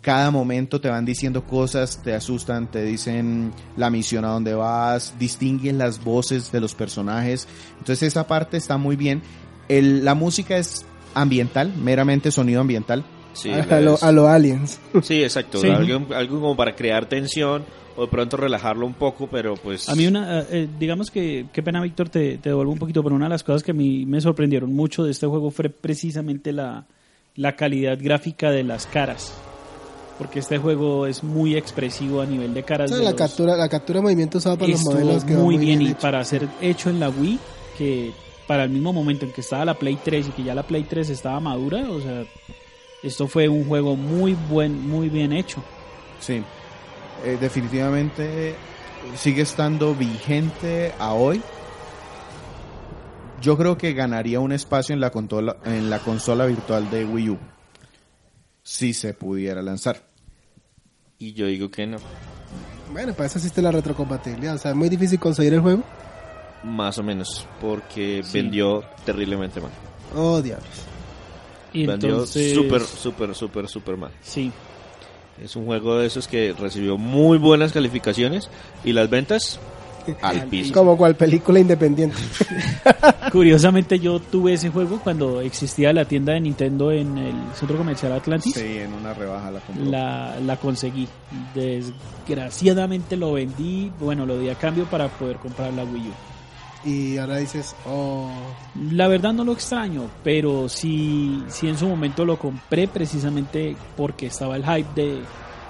[0.00, 5.14] Cada momento te van diciendo cosas, te asustan, te dicen la misión a donde vas,
[5.18, 7.46] distinguen las voces de los personajes.
[7.78, 9.22] Entonces esa parte está muy bien.
[9.68, 13.04] El- la música es ambiental, meramente sonido ambiental.
[13.32, 14.80] Sí, a, lo, es- a lo aliens.
[15.02, 15.58] sí, exacto.
[15.58, 15.68] Sí.
[15.68, 17.64] Algo, algo como para crear tensión
[17.96, 19.88] o de pronto relajarlo un poco, pero pues...
[19.88, 23.02] A mí una, eh, eh, digamos que, qué pena Víctor, te, te devuelvo un poquito,
[23.04, 25.68] pero una de las cosas que a mí me sorprendieron mucho de este juego fue
[25.68, 26.86] precisamente la,
[27.36, 29.32] la calidad gráfica de las caras.
[30.18, 32.90] Porque este juego es muy expresivo a nivel de caras.
[32.90, 35.34] O sea, de la los- captura, la captura de movimiento usada para los modelos que
[35.34, 35.98] muy bien, y hecho.
[36.00, 37.38] para ser hecho en la Wii,
[37.78, 38.12] que
[38.46, 40.84] para el mismo momento en que estaba la Play 3 y que ya la Play
[40.84, 42.24] 3 estaba madura, o sea,
[43.02, 45.62] esto fue un juego muy buen, muy bien hecho.
[46.20, 46.42] Sí,
[47.24, 48.54] Eh, definitivamente
[49.16, 51.40] sigue estando vigente a hoy.
[53.42, 57.30] Yo creo que ganaría un espacio en la consola, en la consola virtual de Wii
[57.30, 57.38] U.
[58.62, 60.02] Si se pudiera lanzar.
[61.18, 61.98] Y yo digo que no.
[62.92, 64.54] Bueno, para eso existe la retrocompatibilidad.
[64.54, 65.82] O sea, es muy difícil conseguir el juego.
[66.62, 68.38] Más o menos, porque Sí.
[68.40, 69.72] vendió terriblemente mal.
[70.14, 70.68] Oh, diablos.
[71.72, 74.10] Y vendió entonces, súper, súper, súper, súper mal.
[74.20, 74.52] Sí,
[75.42, 78.48] Es un juego de esos que recibió muy buenas calificaciones
[78.84, 79.58] y las ventas
[80.20, 80.72] al piso.
[80.72, 82.16] Como cual película independiente.
[83.32, 88.12] Curiosamente yo tuve ese juego cuando existía la tienda de Nintendo en el centro comercial
[88.12, 88.54] Atlantis.
[88.54, 89.84] Sí, en una rebaja la compró.
[89.84, 91.08] La, la conseguí.
[91.54, 96.32] Desgraciadamente lo vendí, bueno, lo di a cambio para poder comprar la Wii U.
[96.84, 98.28] Y ahora dices, oh,
[98.90, 104.26] La verdad no lo extraño, pero sí, sí en su momento lo compré precisamente porque
[104.26, 105.20] estaba el hype de,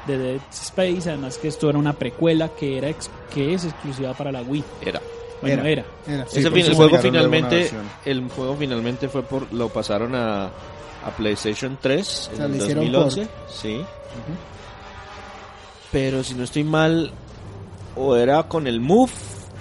[0.06, 4.14] de Dead Space, además que esto era una precuela que era ex- que es exclusiva
[4.14, 4.64] para la Wii.
[4.84, 5.00] Era.
[5.40, 5.70] Bueno, Era.
[5.70, 5.84] era.
[6.06, 6.26] era.
[6.28, 7.70] Sí, Ese por fin- el juego finalmente,
[8.04, 12.56] el juego finalmente fue por, lo pasaron a, a PlayStation 3 O sea, en le
[12.58, 13.84] el hicieron 2011, sí.
[15.90, 17.12] Pero si no estoy mal,
[17.96, 19.10] o era con el Move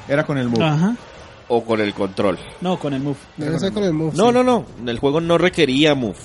[0.08, 0.64] Era con el Move.
[0.64, 0.96] Ajá.
[1.50, 2.38] o con el control.
[2.62, 3.18] No, con el Move.
[3.38, 4.14] Debe ser con el Move.
[4.16, 4.34] No, sí.
[4.34, 6.16] no, no, el juego no requería Move.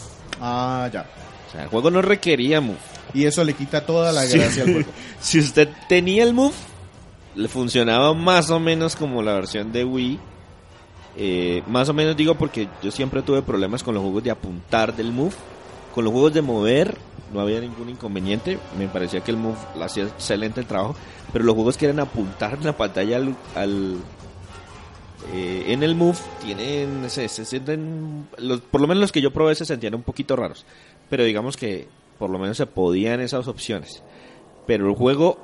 [0.40, 1.06] Ah, ya.
[1.48, 2.76] O sea, el juego no requería Move.
[3.14, 4.38] Y eso le quita toda la Sí.
[4.38, 4.88] gracia al juego.
[5.20, 6.54] Si usted tenía el Move,
[7.34, 10.18] le funcionaba más o menos como la versión de Wii.
[11.18, 14.94] Eh, más o menos digo porque yo siempre tuve problemas con los juegos de apuntar
[14.94, 15.34] del Move.
[15.94, 16.96] Con los juegos de mover
[17.32, 18.58] no había ningún inconveniente.
[18.78, 20.94] Me parecía que el Move hacía excelente el trabajo.
[21.32, 23.96] Pero los juegos que eran apuntar en la pantalla al, al,
[25.32, 29.32] eh, en el Move tienen, sé, se sienten, los, por lo menos los que yo
[29.32, 30.64] probé se sentían un poquito raros.
[31.10, 34.02] Pero digamos que por lo menos se podían esas opciones.
[34.66, 35.38] Pero el juego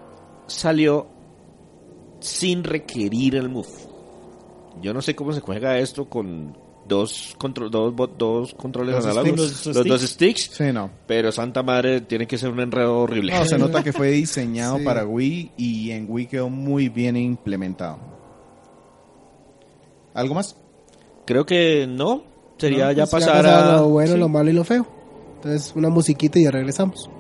[0.46, 1.06] salió
[2.20, 3.68] sin requerir el Move.
[4.80, 6.56] Yo no sé cómo se juega esto con
[6.88, 9.66] dos, control, dos, bot- dos controles Dos análogos, sticks.
[9.66, 10.50] los, Los dos sticks.
[10.52, 10.90] Sí, no.
[11.06, 13.32] Pero Santa Madre tiene que ser un enredo horrible.
[13.32, 14.84] No, se nota que fue diseñado Sí.
[14.84, 17.98] para Wii y en Wii quedó muy bien implementado.
[20.14, 20.56] ¿Algo más?
[21.26, 22.24] Creo que no.
[22.58, 23.76] Sería No, ya pues pasar a...
[23.76, 24.18] lo bueno, sí.
[24.18, 24.86] lo malo y lo feo.
[25.42, 27.10] Entonces, una musiquita y ya regresamos.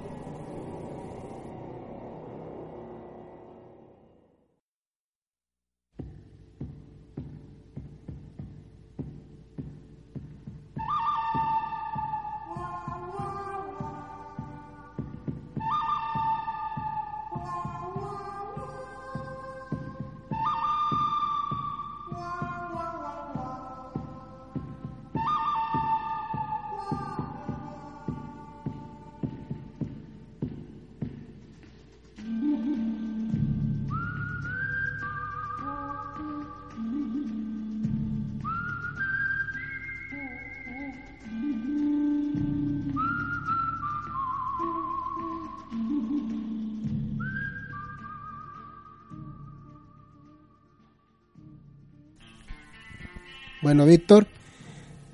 [53.62, 54.26] Bueno, Víctor,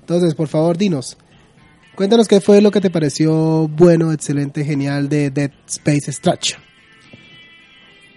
[0.01, 1.17] entonces, por favor, dinos.
[1.93, 6.59] Cuéntanos qué fue lo que te pareció bueno, excelente, genial de Dead Space Extraction.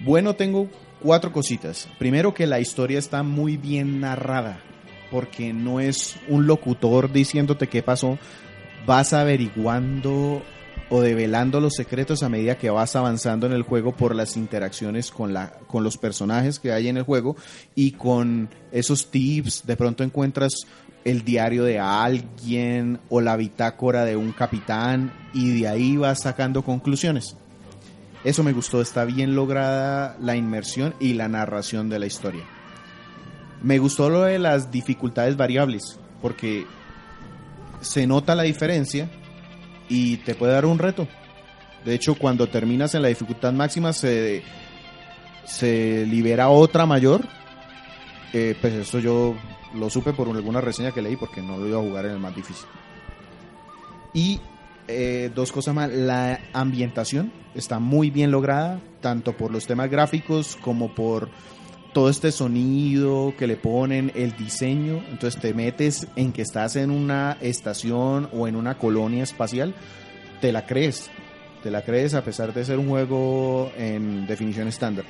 [0.00, 0.68] Bueno, tengo
[1.00, 1.88] cuatro cositas.
[1.98, 4.60] Primero que la historia está muy bien narrada,
[5.10, 8.18] porque no es un locutor diciéndote qué pasó,
[8.86, 10.42] vas averiguando
[10.94, 15.10] o develando los secretos a medida que vas avanzando en el juego por las interacciones
[15.10, 17.34] con, la, con los personajes que hay en el juego
[17.74, 19.64] y con esos tips.
[19.64, 20.52] De pronto encuentras
[21.06, 26.62] el diario de alguien o la bitácora de un capitán y de ahí vas sacando
[26.62, 27.38] conclusiones.
[28.22, 32.44] Eso me gustó, está bien lograda la inmersión y la narración de la historia.
[33.62, 36.66] Me gustó lo de las dificultades variables, porque
[37.80, 39.08] se nota la diferencia
[39.88, 41.06] y te puede dar un reto.
[41.84, 44.42] De hecho, cuando terminas en la dificultad máxima se,
[45.44, 47.22] se libera otra mayor.
[48.32, 49.34] Pues eso yo
[49.74, 52.18] lo supe por alguna reseña que leí porque no lo iba a jugar en el
[52.18, 52.66] más difícil.
[54.14, 54.40] Y
[54.88, 60.56] eh, dos cosas más, la ambientación está muy bien lograda, tanto por los temas gráficos
[60.60, 61.30] como por
[61.92, 66.90] todo este sonido que le ponen, el diseño, entonces te metes en que estás en
[66.90, 69.74] una estación o en una colonia espacial,
[70.40, 71.10] te la crees,
[71.62, 75.04] te la crees a pesar de ser un juego en definición estándar.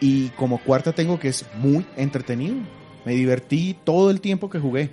[0.00, 2.56] Y como cuarta tengo que es muy entretenido,
[3.04, 4.90] me divertí todo el tiempo que jugué.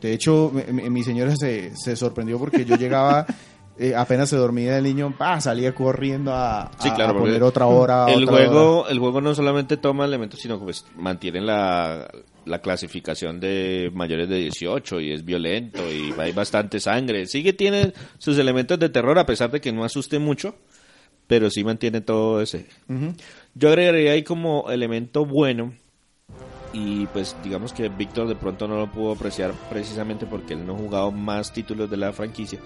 [0.00, 3.26] De hecho, mi, señora se, se sorprendió porque yo llegaba,
[3.78, 5.40] eh, apenas se dormía el niño, ¡pah!
[5.40, 8.06] salía corriendo a, Sí, a- claro, a porque poner otra hora.
[8.12, 8.46] El otra hora.
[8.46, 12.10] juego, el juego no solamente toma elementos, sino que pues, mantiene la,
[12.44, 17.26] la clasificación de mayores de 18 y es violento y hay bastante sangre.
[17.26, 20.56] Sigue tiene sus elementos de terror a pesar de que no asuste mucho,
[21.26, 22.66] pero sí mantiene todo ese.
[23.54, 25.74] Yo agregaría ahí como elemento bueno
[26.72, 30.74] y pues digamos que Víctor de pronto no lo pudo apreciar precisamente porque él no
[30.74, 32.58] ha jugado más títulos de la franquicia,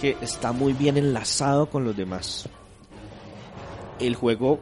[0.00, 2.48] que está muy bien enlazado con los demás.
[4.00, 4.58] El juego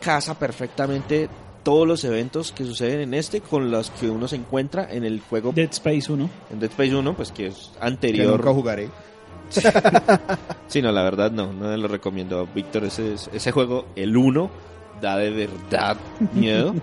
[0.00, 1.28] casa perfectamente
[1.62, 5.20] todos los eventos que suceden en este con los que uno se encuentra en el
[5.20, 6.30] juego Dead Space 1.
[6.50, 8.38] en Dead Space 1, pues que es Que anterior.
[8.38, 8.88] nunca jugaré.
[10.68, 12.46] Sí, no, la verdad no, no lo recomiendo.
[12.52, 14.50] Víctor, ese, ese juego, el 1,
[15.00, 15.96] da de verdad
[16.32, 16.74] miedo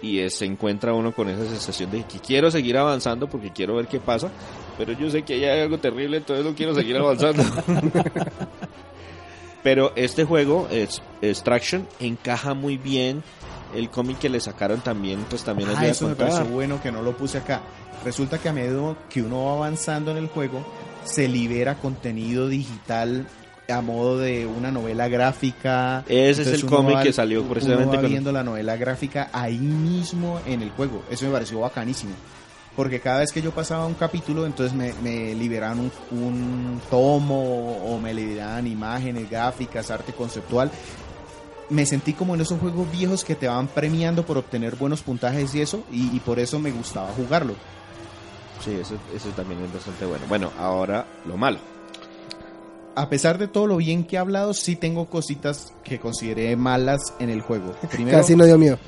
[0.00, 3.76] y es- se encuentra uno con esa sensación de que quiero seguir avanzando porque quiero
[3.76, 4.30] ver qué pasa,
[4.78, 7.42] pero yo sé que hay algo terrible, entonces no quiero seguir avanzando.
[9.62, 13.22] pero este juego, es Extraction, encaja muy bien.
[13.74, 16.92] El cómic que le sacaron también, pues también Ah, a eso me pareció bueno que
[16.92, 17.62] no lo puse acá.
[18.04, 20.62] Resulta que a medida que uno va avanzando en el juego,
[21.04, 23.26] se libera contenido digital
[23.72, 26.04] a modo de una novela gráfica.
[26.06, 28.44] Ese es Entonces el uno cómic va- que salió uno precisamente va con- viendo la
[28.44, 31.02] novela gráfica ahí mismo en el juego.
[31.10, 32.12] Eso me pareció bacanísimo.
[32.76, 37.76] Porque cada vez que yo pasaba un capítulo, entonces me, me liberaban un, un tomo
[37.84, 40.70] o me liberaban imágenes, gráficas, arte conceptual.
[41.68, 45.54] Me sentí como en esos juegos viejos que te van premiando por obtener buenos puntajes
[45.54, 47.54] y eso, y, y por eso me gustaba jugarlo.
[48.64, 50.24] Sí, eso, eso también es bastante bueno.
[50.28, 51.58] Bueno, ahora lo malo.
[52.94, 57.14] A pesar de todo lo bien que he hablado, sí tengo cositas que consideré malas
[57.18, 57.74] en el juego.
[57.90, 58.78] Primero, Casi no dio miedo.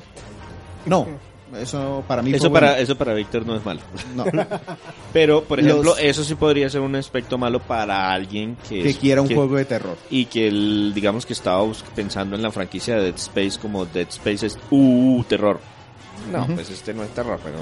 [0.85, 1.07] no,
[1.59, 2.83] eso para mí Eso fue para, bueno.
[2.83, 3.79] eso para Víctor no es malo.
[4.15, 4.25] No.
[5.13, 8.89] Pero, por Los- ejemplo, eso sí podría ser un aspecto malo para alguien que, que
[8.89, 9.97] es- quiera un que- juego de terror.
[10.09, 11.63] Y que, el, digamos que estaba
[11.95, 15.59] pensando en la franquicia de Dead Space como Dead Space es, uh, terror.
[16.31, 17.57] No, pues este no es terror, pero...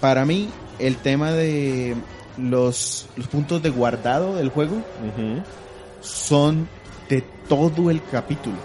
[0.00, 1.94] Para mí, el tema de
[2.38, 4.76] los, los puntos de guardado del juego.
[6.04, 6.68] Son
[7.08, 8.56] de todo el capítulo.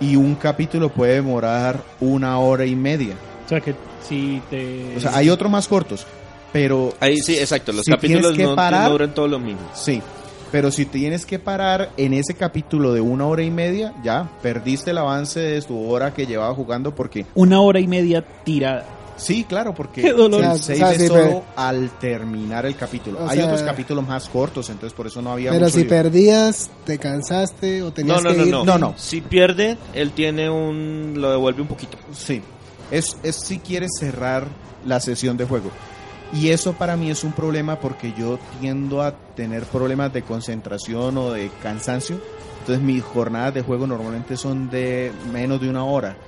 [0.00, 3.14] Y un capítulo puede demorar una hora y media.
[3.44, 3.74] O sea que
[4.06, 4.96] si te...
[4.96, 6.06] O sea, hay otros más cortos,
[6.52, 6.94] pero...
[7.00, 9.62] Ahí sí, exacto, los si capítulos tienes que no, parar- no duran todos lo mismo.
[9.74, 10.00] Sí,
[10.52, 14.92] pero si tienes que parar en ese capítulo de una hora y media, ya perdiste
[14.92, 17.26] el avance de tu hora que llevaba jugando porque...
[17.34, 18.84] Una hora y media tirada.
[19.18, 20.42] Sí, claro, porque Qué dolor.
[20.44, 23.18] el O save sea, es sí, solo pero- al terminar el capítulo.
[23.24, 25.80] O Hay sea- otros capítulos más cortos, entonces por eso no había Pero mucho si
[25.82, 25.88] lío.
[25.90, 28.50] perdías, te cansaste o tenías No, no, que no, ir.
[28.52, 28.94] no, No, no.
[28.96, 31.14] Si pierde, él tiene un...
[31.16, 31.98] lo devuelve un poquito.
[32.12, 32.40] Sí,
[32.90, 34.46] es, es si quieres cerrar
[34.86, 35.70] la sesión de juego.
[36.32, 41.16] Y eso para mí es un problema porque yo tiendo a tener problemas de concentración
[41.16, 42.20] o de cansancio.
[42.60, 46.18] Entonces mis jornadas de juego normalmente son de menos de una hora.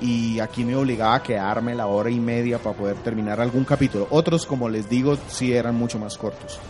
[0.00, 4.06] Y aquí me obligaba a quedarme la hora y media para poder terminar algún capítulo.
[4.10, 6.60] Otros, como les digo, sí eran mucho más cortos.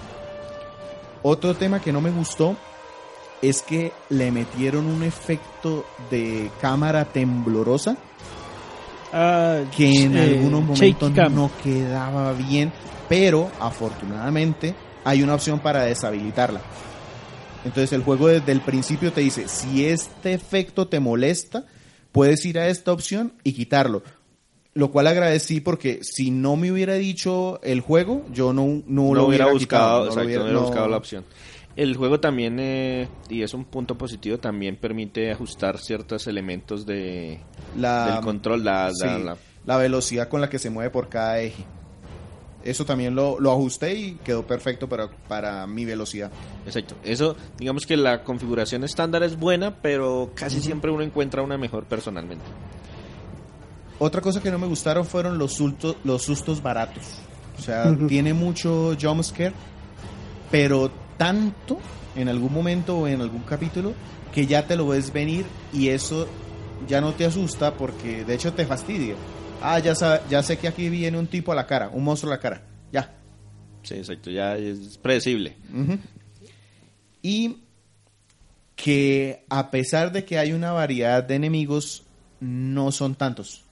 [1.22, 2.56] Otro tema que no me gustó
[3.42, 7.98] es que le metieron un efecto de cámara temblorosa
[9.12, 12.72] Ah, que en eh, algunos momentos no quedaba bien,
[13.08, 14.74] pero afortunadamente
[15.04, 16.60] hay una opción para deshabilitarla.
[17.64, 21.64] Entonces el juego desde el principio te dice, si este efecto te molesta,
[22.18, 24.02] puedes ir a esta opción y quitarlo.
[24.74, 29.14] Lo cual agradecí porque si no me hubiera dicho el juego, yo no, no, no,
[29.14, 31.24] lo hubiera buscado, quitado, no lo exacto, hubiera- no hubiera buscado la opción.
[31.76, 37.38] El juego también, eh, y es un punto positivo, también permite ajustar ciertos elementos de,
[37.76, 41.08] la, del control, la, sí, la- la- la velocidad con la que se mueve por
[41.08, 41.64] cada eje.
[42.64, 46.30] Eso también lo, lo ajusté y quedó perfecto para, para mi velocidad.
[46.66, 46.96] Exacto.
[47.04, 51.84] Eso, digamos que la configuración estándar es buena, pero casi siempre uno encuentra una mejor
[51.84, 52.44] personalmente.
[54.00, 57.04] Otra cosa que no me gustaron fueron los sustos, los sustos baratos.
[57.58, 59.52] O sea, tiene mucho jumpscare,
[60.50, 61.78] pero tanto
[62.14, 63.94] en algún momento o en algún capítulo
[64.32, 66.28] que ya te lo ves venir y eso
[66.86, 69.14] ya no te asusta porque de hecho te fastidia.
[69.62, 72.32] Ah, ya, sa- ya sé que aquí viene un tipo a la cara, un monstruo
[72.32, 72.62] a la cara.
[72.92, 73.14] Ya.
[73.82, 74.30] Sí, exacto.
[74.30, 75.56] Ya es predecible.
[77.22, 77.56] Y
[78.76, 82.04] que a pesar de que hay una variedad de enemigos,
[82.40, 83.64] no son tantos.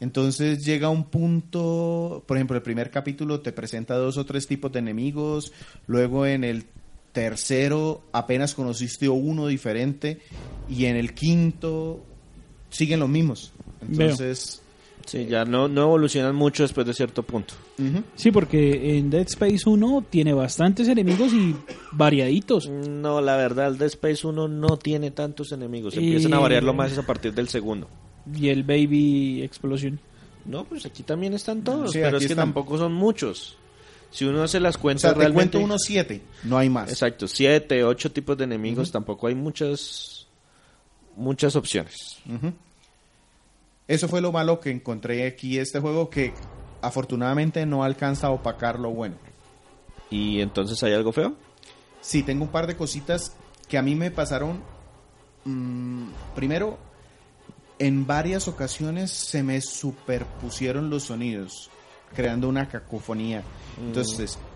[0.00, 4.72] Entonces llega un punto, por ejemplo, el primer capítulo te presenta dos o tres tipos
[4.72, 5.52] de enemigos,
[5.86, 6.64] luego en el
[7.12, 10.20] tercero apenas conociste uno diferente
[10.68, 12.02] y en el quinto
[12.70, 13.52] siguen los mismos.
[13.86, 14.61] Entonces,
[15.06, 17.54] Sí, ya no, no evolucionan mucho después de cierto punto.
[18.14, 21.54] Sí, porque en Dead Space 1 tiene bastantes enemigos y
[21.92, 22.68] variaditos.
[22.68, 25.94] No, la verdad, el Dead Space 1 no tiene tantos enemigos.
[25.96, 26.40] Empiezan a Eh.
[26.40, 27.88] variarlo más a partir del segundo.
[28.38, 29.98] Y el Baby Explosion.
[30.44, 32.46] No, pues aquí también están todos, Sí, pero es que están.
[32.48, 33.56] tampoco son muchos.
[34.10, 35.52] Si uno hace las o cuentas sea, te realmente...
[35.52, 36.90] cuento unos siete, no hay más.
[36.90, 40.26] Exacto, siete, ocho tipos de enemigos, tampoco hay muchas
[41.16, 42.18] muchas opciones.
[43.88, 46.32] Eso fue lo malo que encontré aquí este juego que
[46.80, 49.16] afortunadamente no alcanza a opacar lo bueno.
[50.10, 51.34] ¿Y entonces hay algo feo?
[52.00, 53.34] Sí, tengo un par de cositas
[53.68, 54.60] que a mí me pasaron.
[55.44, 56.78] mm, primero,
[57.80, 61.68] en varias ocasiones se me superpusieron los sonidos,
[62.14, 63.42] creando una cacofonía.
[63.80, 64.51] Entonces, a-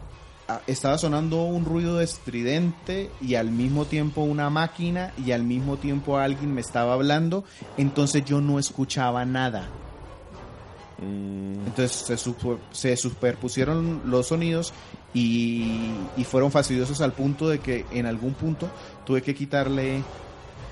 [0.66, 6.18] estaba sonando un ruido estridente y al mismo tiempo una máquina y al mismo tiempo
[6.18, 7.44] alguien me estaba hablando,
[7.76, 9.68] entonces yo no escuchaba nada.
[10.98, 14.72] Mm, Entonces se, super- se superpusieron los sonidos
[15.12, 18.68] y, y fueron fastidiosos al punto de que en algún punto
[19.04, 20.02] tuve que quitarle,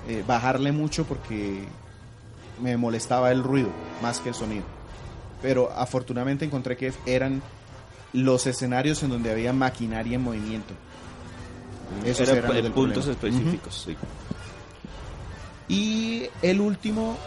[0.07, 1.65] eh, bajarle mucho porque
[2.61, 3.69] me molestaba el ruido
[4.01, 4.63] más que el sonido.
[5.41, 7.41] Pero afortunadamente encontré que eran
[8.15, 10.73] los escenarios en donde había maquinaria en movimiento.
[12.03, 13.29] Esos era eran los en puntos problema.
[13.29, 13.97] específicos, sí.
[15.67, 17.17] Y el último,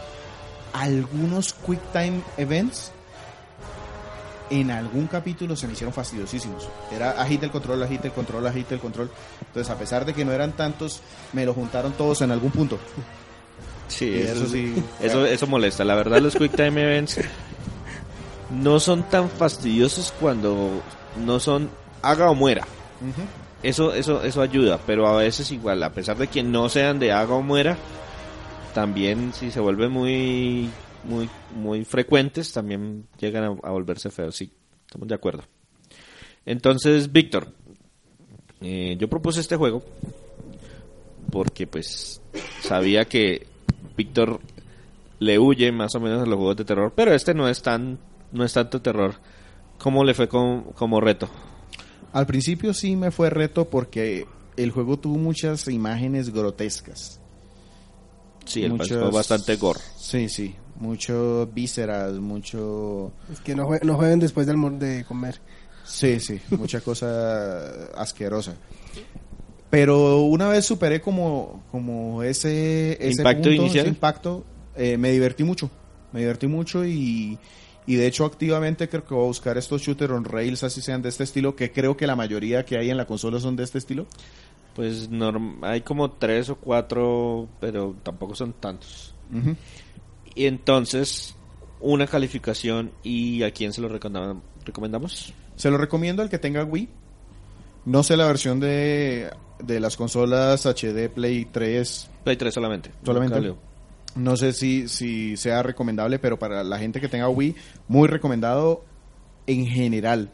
[0.72, 2.92] algunos Quick Time Events
[4.50, 6.68] en algún capítulo se me hicieron fastidiosísimos.
[6.90, 9.10] Era agita el control, agita el control, agita el control.
[9.46, 11.00] Entonces, a pesar de que no eran tantos,
[11.32, 12.78] me lo juntaron todos en algún punto.
[13.88, 14.74] Sí, eso sí.
[15.00, 15.84] Eso, eso molesta.
[15.84, 17.20] La verdad, los Quick Time Events
[18.50, 20.82] no son tan fastidiosos cuando
[21.24, 21.70] no son
[22.02, 22.66] haga o muera.
[23.62, 27.12] Eso, eso, eso ayuda, pero a veces igual, a pesar de que no sean de
[27.12, 27.76] haga o muera,
[28.74, 30.70] también si se vuelven muy,
[31.04, 34.36] muy, muy frecuentes, también llegan a, a volverse feos.
[34.36, 34.52] Sí,
[34.86, 35.42] estamos de acuerdo.
[36.46, 37.48] Entonces, Víctor,
[38.60, 39.82] eh, yo propuse este juego
[41.30, 42.20] porque pues
[42.62, 43.46] sabía que
[43.96, 44.40] Víctor
[45.18, 47.98] le huye más o menos a los juegos de terror, pero este no es tan,
[48.32, 49.14] no es tanto terror.
[49.78, 51.28] ¿Cómo le fue con- como reto?
[52.12, 54.26] Al principio sí me fue reto porque
[54.56, 57.20] el juego tuvo muchas imágenes grotescas.
[58.44, 59.80] Sí, el Muchos- fue bastante gore.
[59.96, 60.54] Sí, sí.
[60.80, 63.12] Mucho vísceras, mucho...
[63.32, 65.40] Es que no, jue- no jueguen después del de comer.
[65.84, 68.54] Sí, sí, mucha cosa asquerosa.
[69.70, 73.86] Pero una vez superé como, como ese, ese Impacto punto, inicial.
[73.86, 74.44] ese impacto,
[74.76, 75.70] eh, me divertí mucho.
[76.12, 77.38] Me divertí mucho y,
[77.88, 81.02] y de hecho activamente creo que voy a buscar estos shooters on rails, así sean
[81.02, 83.64] de este estilo, que creo que la mayoría que hay en la consola son de
[83.64, 84.06] este estilo.
[84.74, 89.12] Pues norm- hay como tres o cuatro, pero tampoco son tantos.
[90.36, 91.34] Y entonces,
[91.80, 95.32] una calificación y a quién se lo recomendam- recomendamos.
[95.56, 96.88] Se lo recomiendo al que tenga Wii.
[97.86, 99.30] No sé la versión de,
[99.64, 102.90] de las consolas HD Play 3 Play 3 solamente.
[103.04, 103.34] Solamente.
[104.18, 107.54] No sé si, si sea recomendable, pero para la gente que tenga Wii,
[107.86, 108.84] muy recomendado
[109.46, 110.32] en general,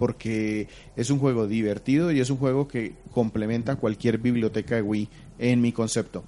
[0.00, 0.66] porque
[0.96, 5.08] es un juego divertido y es un juego que complementa cualquier biblioteca de Wii
[5.38, 6.24] en mi concepto.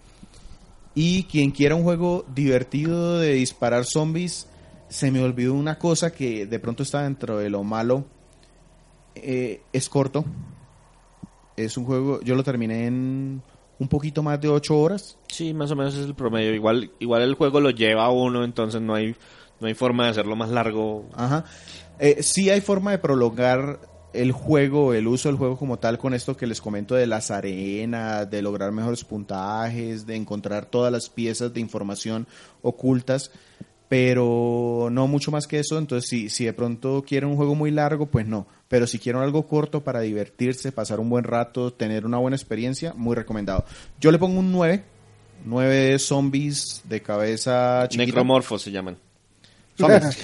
[0.94, 4.46] Y quien quiera un juego divertido de disparar zombies,
[4.88, 8.05] se me olvidó una cosa que de pronto está dentro de lo malo.
[9.16, 10.24] Eh, es corto.
[11.57, 13.42] Es un juego, yo lo terminé en
[13.83, 15.18] un poquito más de 8 horas.
[15.26, 16.55] Sí, más o menos es el promedio.
[16.55, 19.16] Igual, igual el juego lo lleva a uno, entonces no hay,
[19.59, 21.05] no hay forma de hacerlo más largo.
[21.14, 21.45] Ajá.
[21.99, 23.80] Eh, sí hay forma de prolongar
[24.12, 27.33] el juego, el uso del juego como tal, con esto que les comento de las
[27.33, 32.28] arenas, de lograr mejores puntajes, de encontrar todas las piezas de información
[32.62, 33.33] ocultas,
[33.93, 35.76] pero no mucho más que eso.
[35.76, 38.47] Entonces, si, si de pronto quieren un juego muy largo, pues no.
[38.66, 42.95] Pero si quieren algo corto para divertirse, pasar un buen rato, tener una buena experiencia,
[42.95, 43.66] muy recomendado.
[44.01, 44.82] Yo le pongo un 9.
[45.45, 48.07] 9 zombies de cabeza chiquita.
[48.07, 48.97] Necromorfos se llaman.
[49.76, 50.18] Zombies.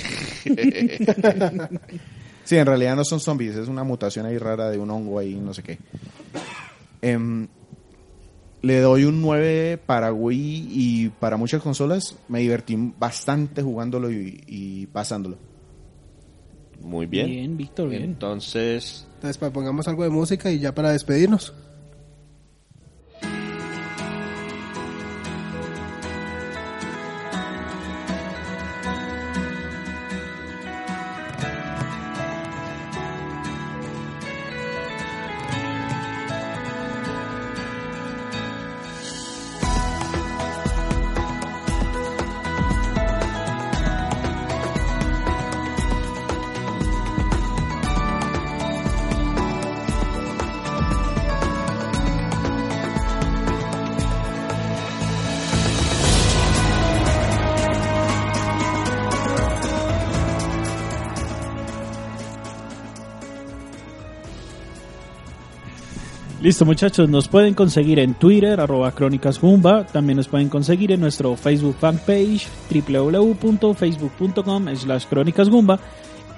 [2.45, 5.35] Sí, en realidad no son zombies, es una mutación ahí rara de un hongo ahí,
[5.35, 5.79] no sé qué.
[7.03, 7.47] Em,
[8.63, 12.17] le doy un 9 para Wii y para muchas consolas.
[12.29, 15.39] Me divertí bastante jugándolo y, y pasándolo.
[16.81, 17.27] Muy bien.
[17.27, 18.03] Bien, Víctor, bien.
[18.03, 21.55] Entonces, Entonces, pues, pongamos algo de música y ya para despedirnos.
[66.49, 71.01] Listo muchachos, nos pueden conseguir en Twitter, arroba Crónicas Gumba, también nos pueden conseguir en
[71.01, 75.79] nuestro Facebook fanpage, www.facebook.com slash Crónicas Gumba,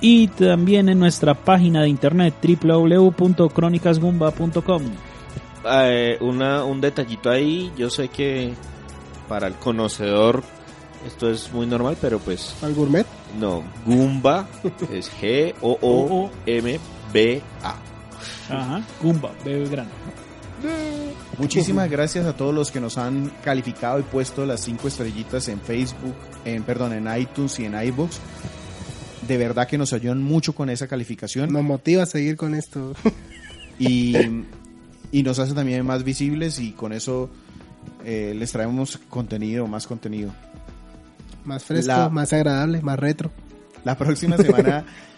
[0.01, 4.83] y también en nuestra página de internet, www.crónicasgumba.com.
[5.65, 7.71] eh, una, un detallito ahí.
[7.79, 8.53] Yo sé que
[9.29, 10.43] para el conocedor
[11.07, 13.07] esto es muy normal, pero pues Al gourmet.
[13.39, 13.63] no.
[13.87, 14.49] Goomba
[14.91, 15.61] es G-O-O-M-B-A.
[18.51, 19.93] Ajá, Gumba, bebé grande.
[21.39, 25.61] Muchísimas gracias a todos los que nos han calificado y puesto las cinco estrellitas en
[25.61, 28.21] Facebook, en perdón, en iTunes y en iBooks.
[29.27, 32.95] De verdad que nos ayudan mucho con esa calificación Nos motiva a seguir con esto.
[33.79, 34.15] y,
[35.13, 37.31] y nos hace también más visibles y con eso
[38.05, 40.33] eh, les traemos contenido, más contenido.
[41.45, 43.31] más fresco, La- más agradable, más retro.
[43.85, 44.85] La próxima semana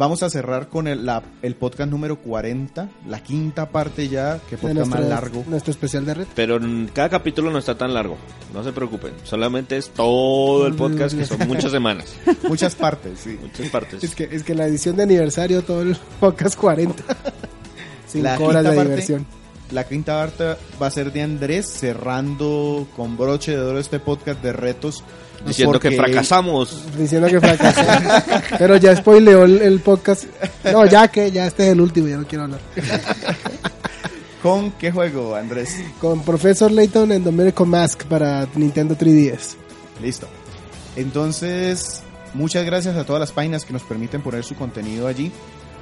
[0.00, 4.56] vamos a cerrar con el, la- el podcast número 40, la quinta parte ya, que
[4.56, 5.44] podcast más nuestro- largo.
[5.46, 6.32] Nuestro especial de retro.
[6.34, 8.16] Pero en cada capítulo no está tan largo.
[8.54, 9.12] No se preocupen.
[9.24, 12.14] Solamente es todo el podcast, que son muchas semanas.
[12.48, 13.38] Muchas partes, sí.
[13.40, 14.02] Muchas partes.
[14.02, 17.04] Es que, es que la edición de aniversario, todo el podcast 40.
[18.08, 19.26] Cinco La horas de quinta parte- diversión.
[19.70, 20.44] La quinta parte
[20.82, 25.04] va a ser de Andrés cerrando con broche de oro este podcast de retos.
[25.46, 26.84] Diciendo que fracasamos.
[26.96, 27.80] Diciendo que fracasó.
[28.58, 30.24] Pero ya spoileó el, el podcast.
[30.70, 32.60] No, ya que ya este es el último, ya no quiero hablar.
[34.42, 35.76] ¿Con qué juego, Andrés?
[36.00, 39.56] Con Professor Layton en The Miracle Mask para Nintendo 3DS.
[40.00, 40.28] Listo.
[40.96, 45.30] Entonces, muchas gracias a todas las páginas que nos permiten poner su contenido allí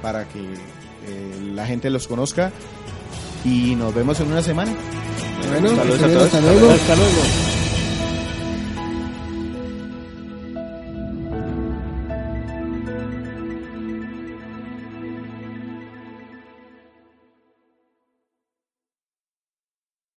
[0.01, 2.51] para que eh, la gente los conozca.
[3.45, 4.73] Y nos vemos en una semana.
[5.49, 6.71] Bueno, Saludos a hasta luego.
[6.71, 7.58] Hasta luego.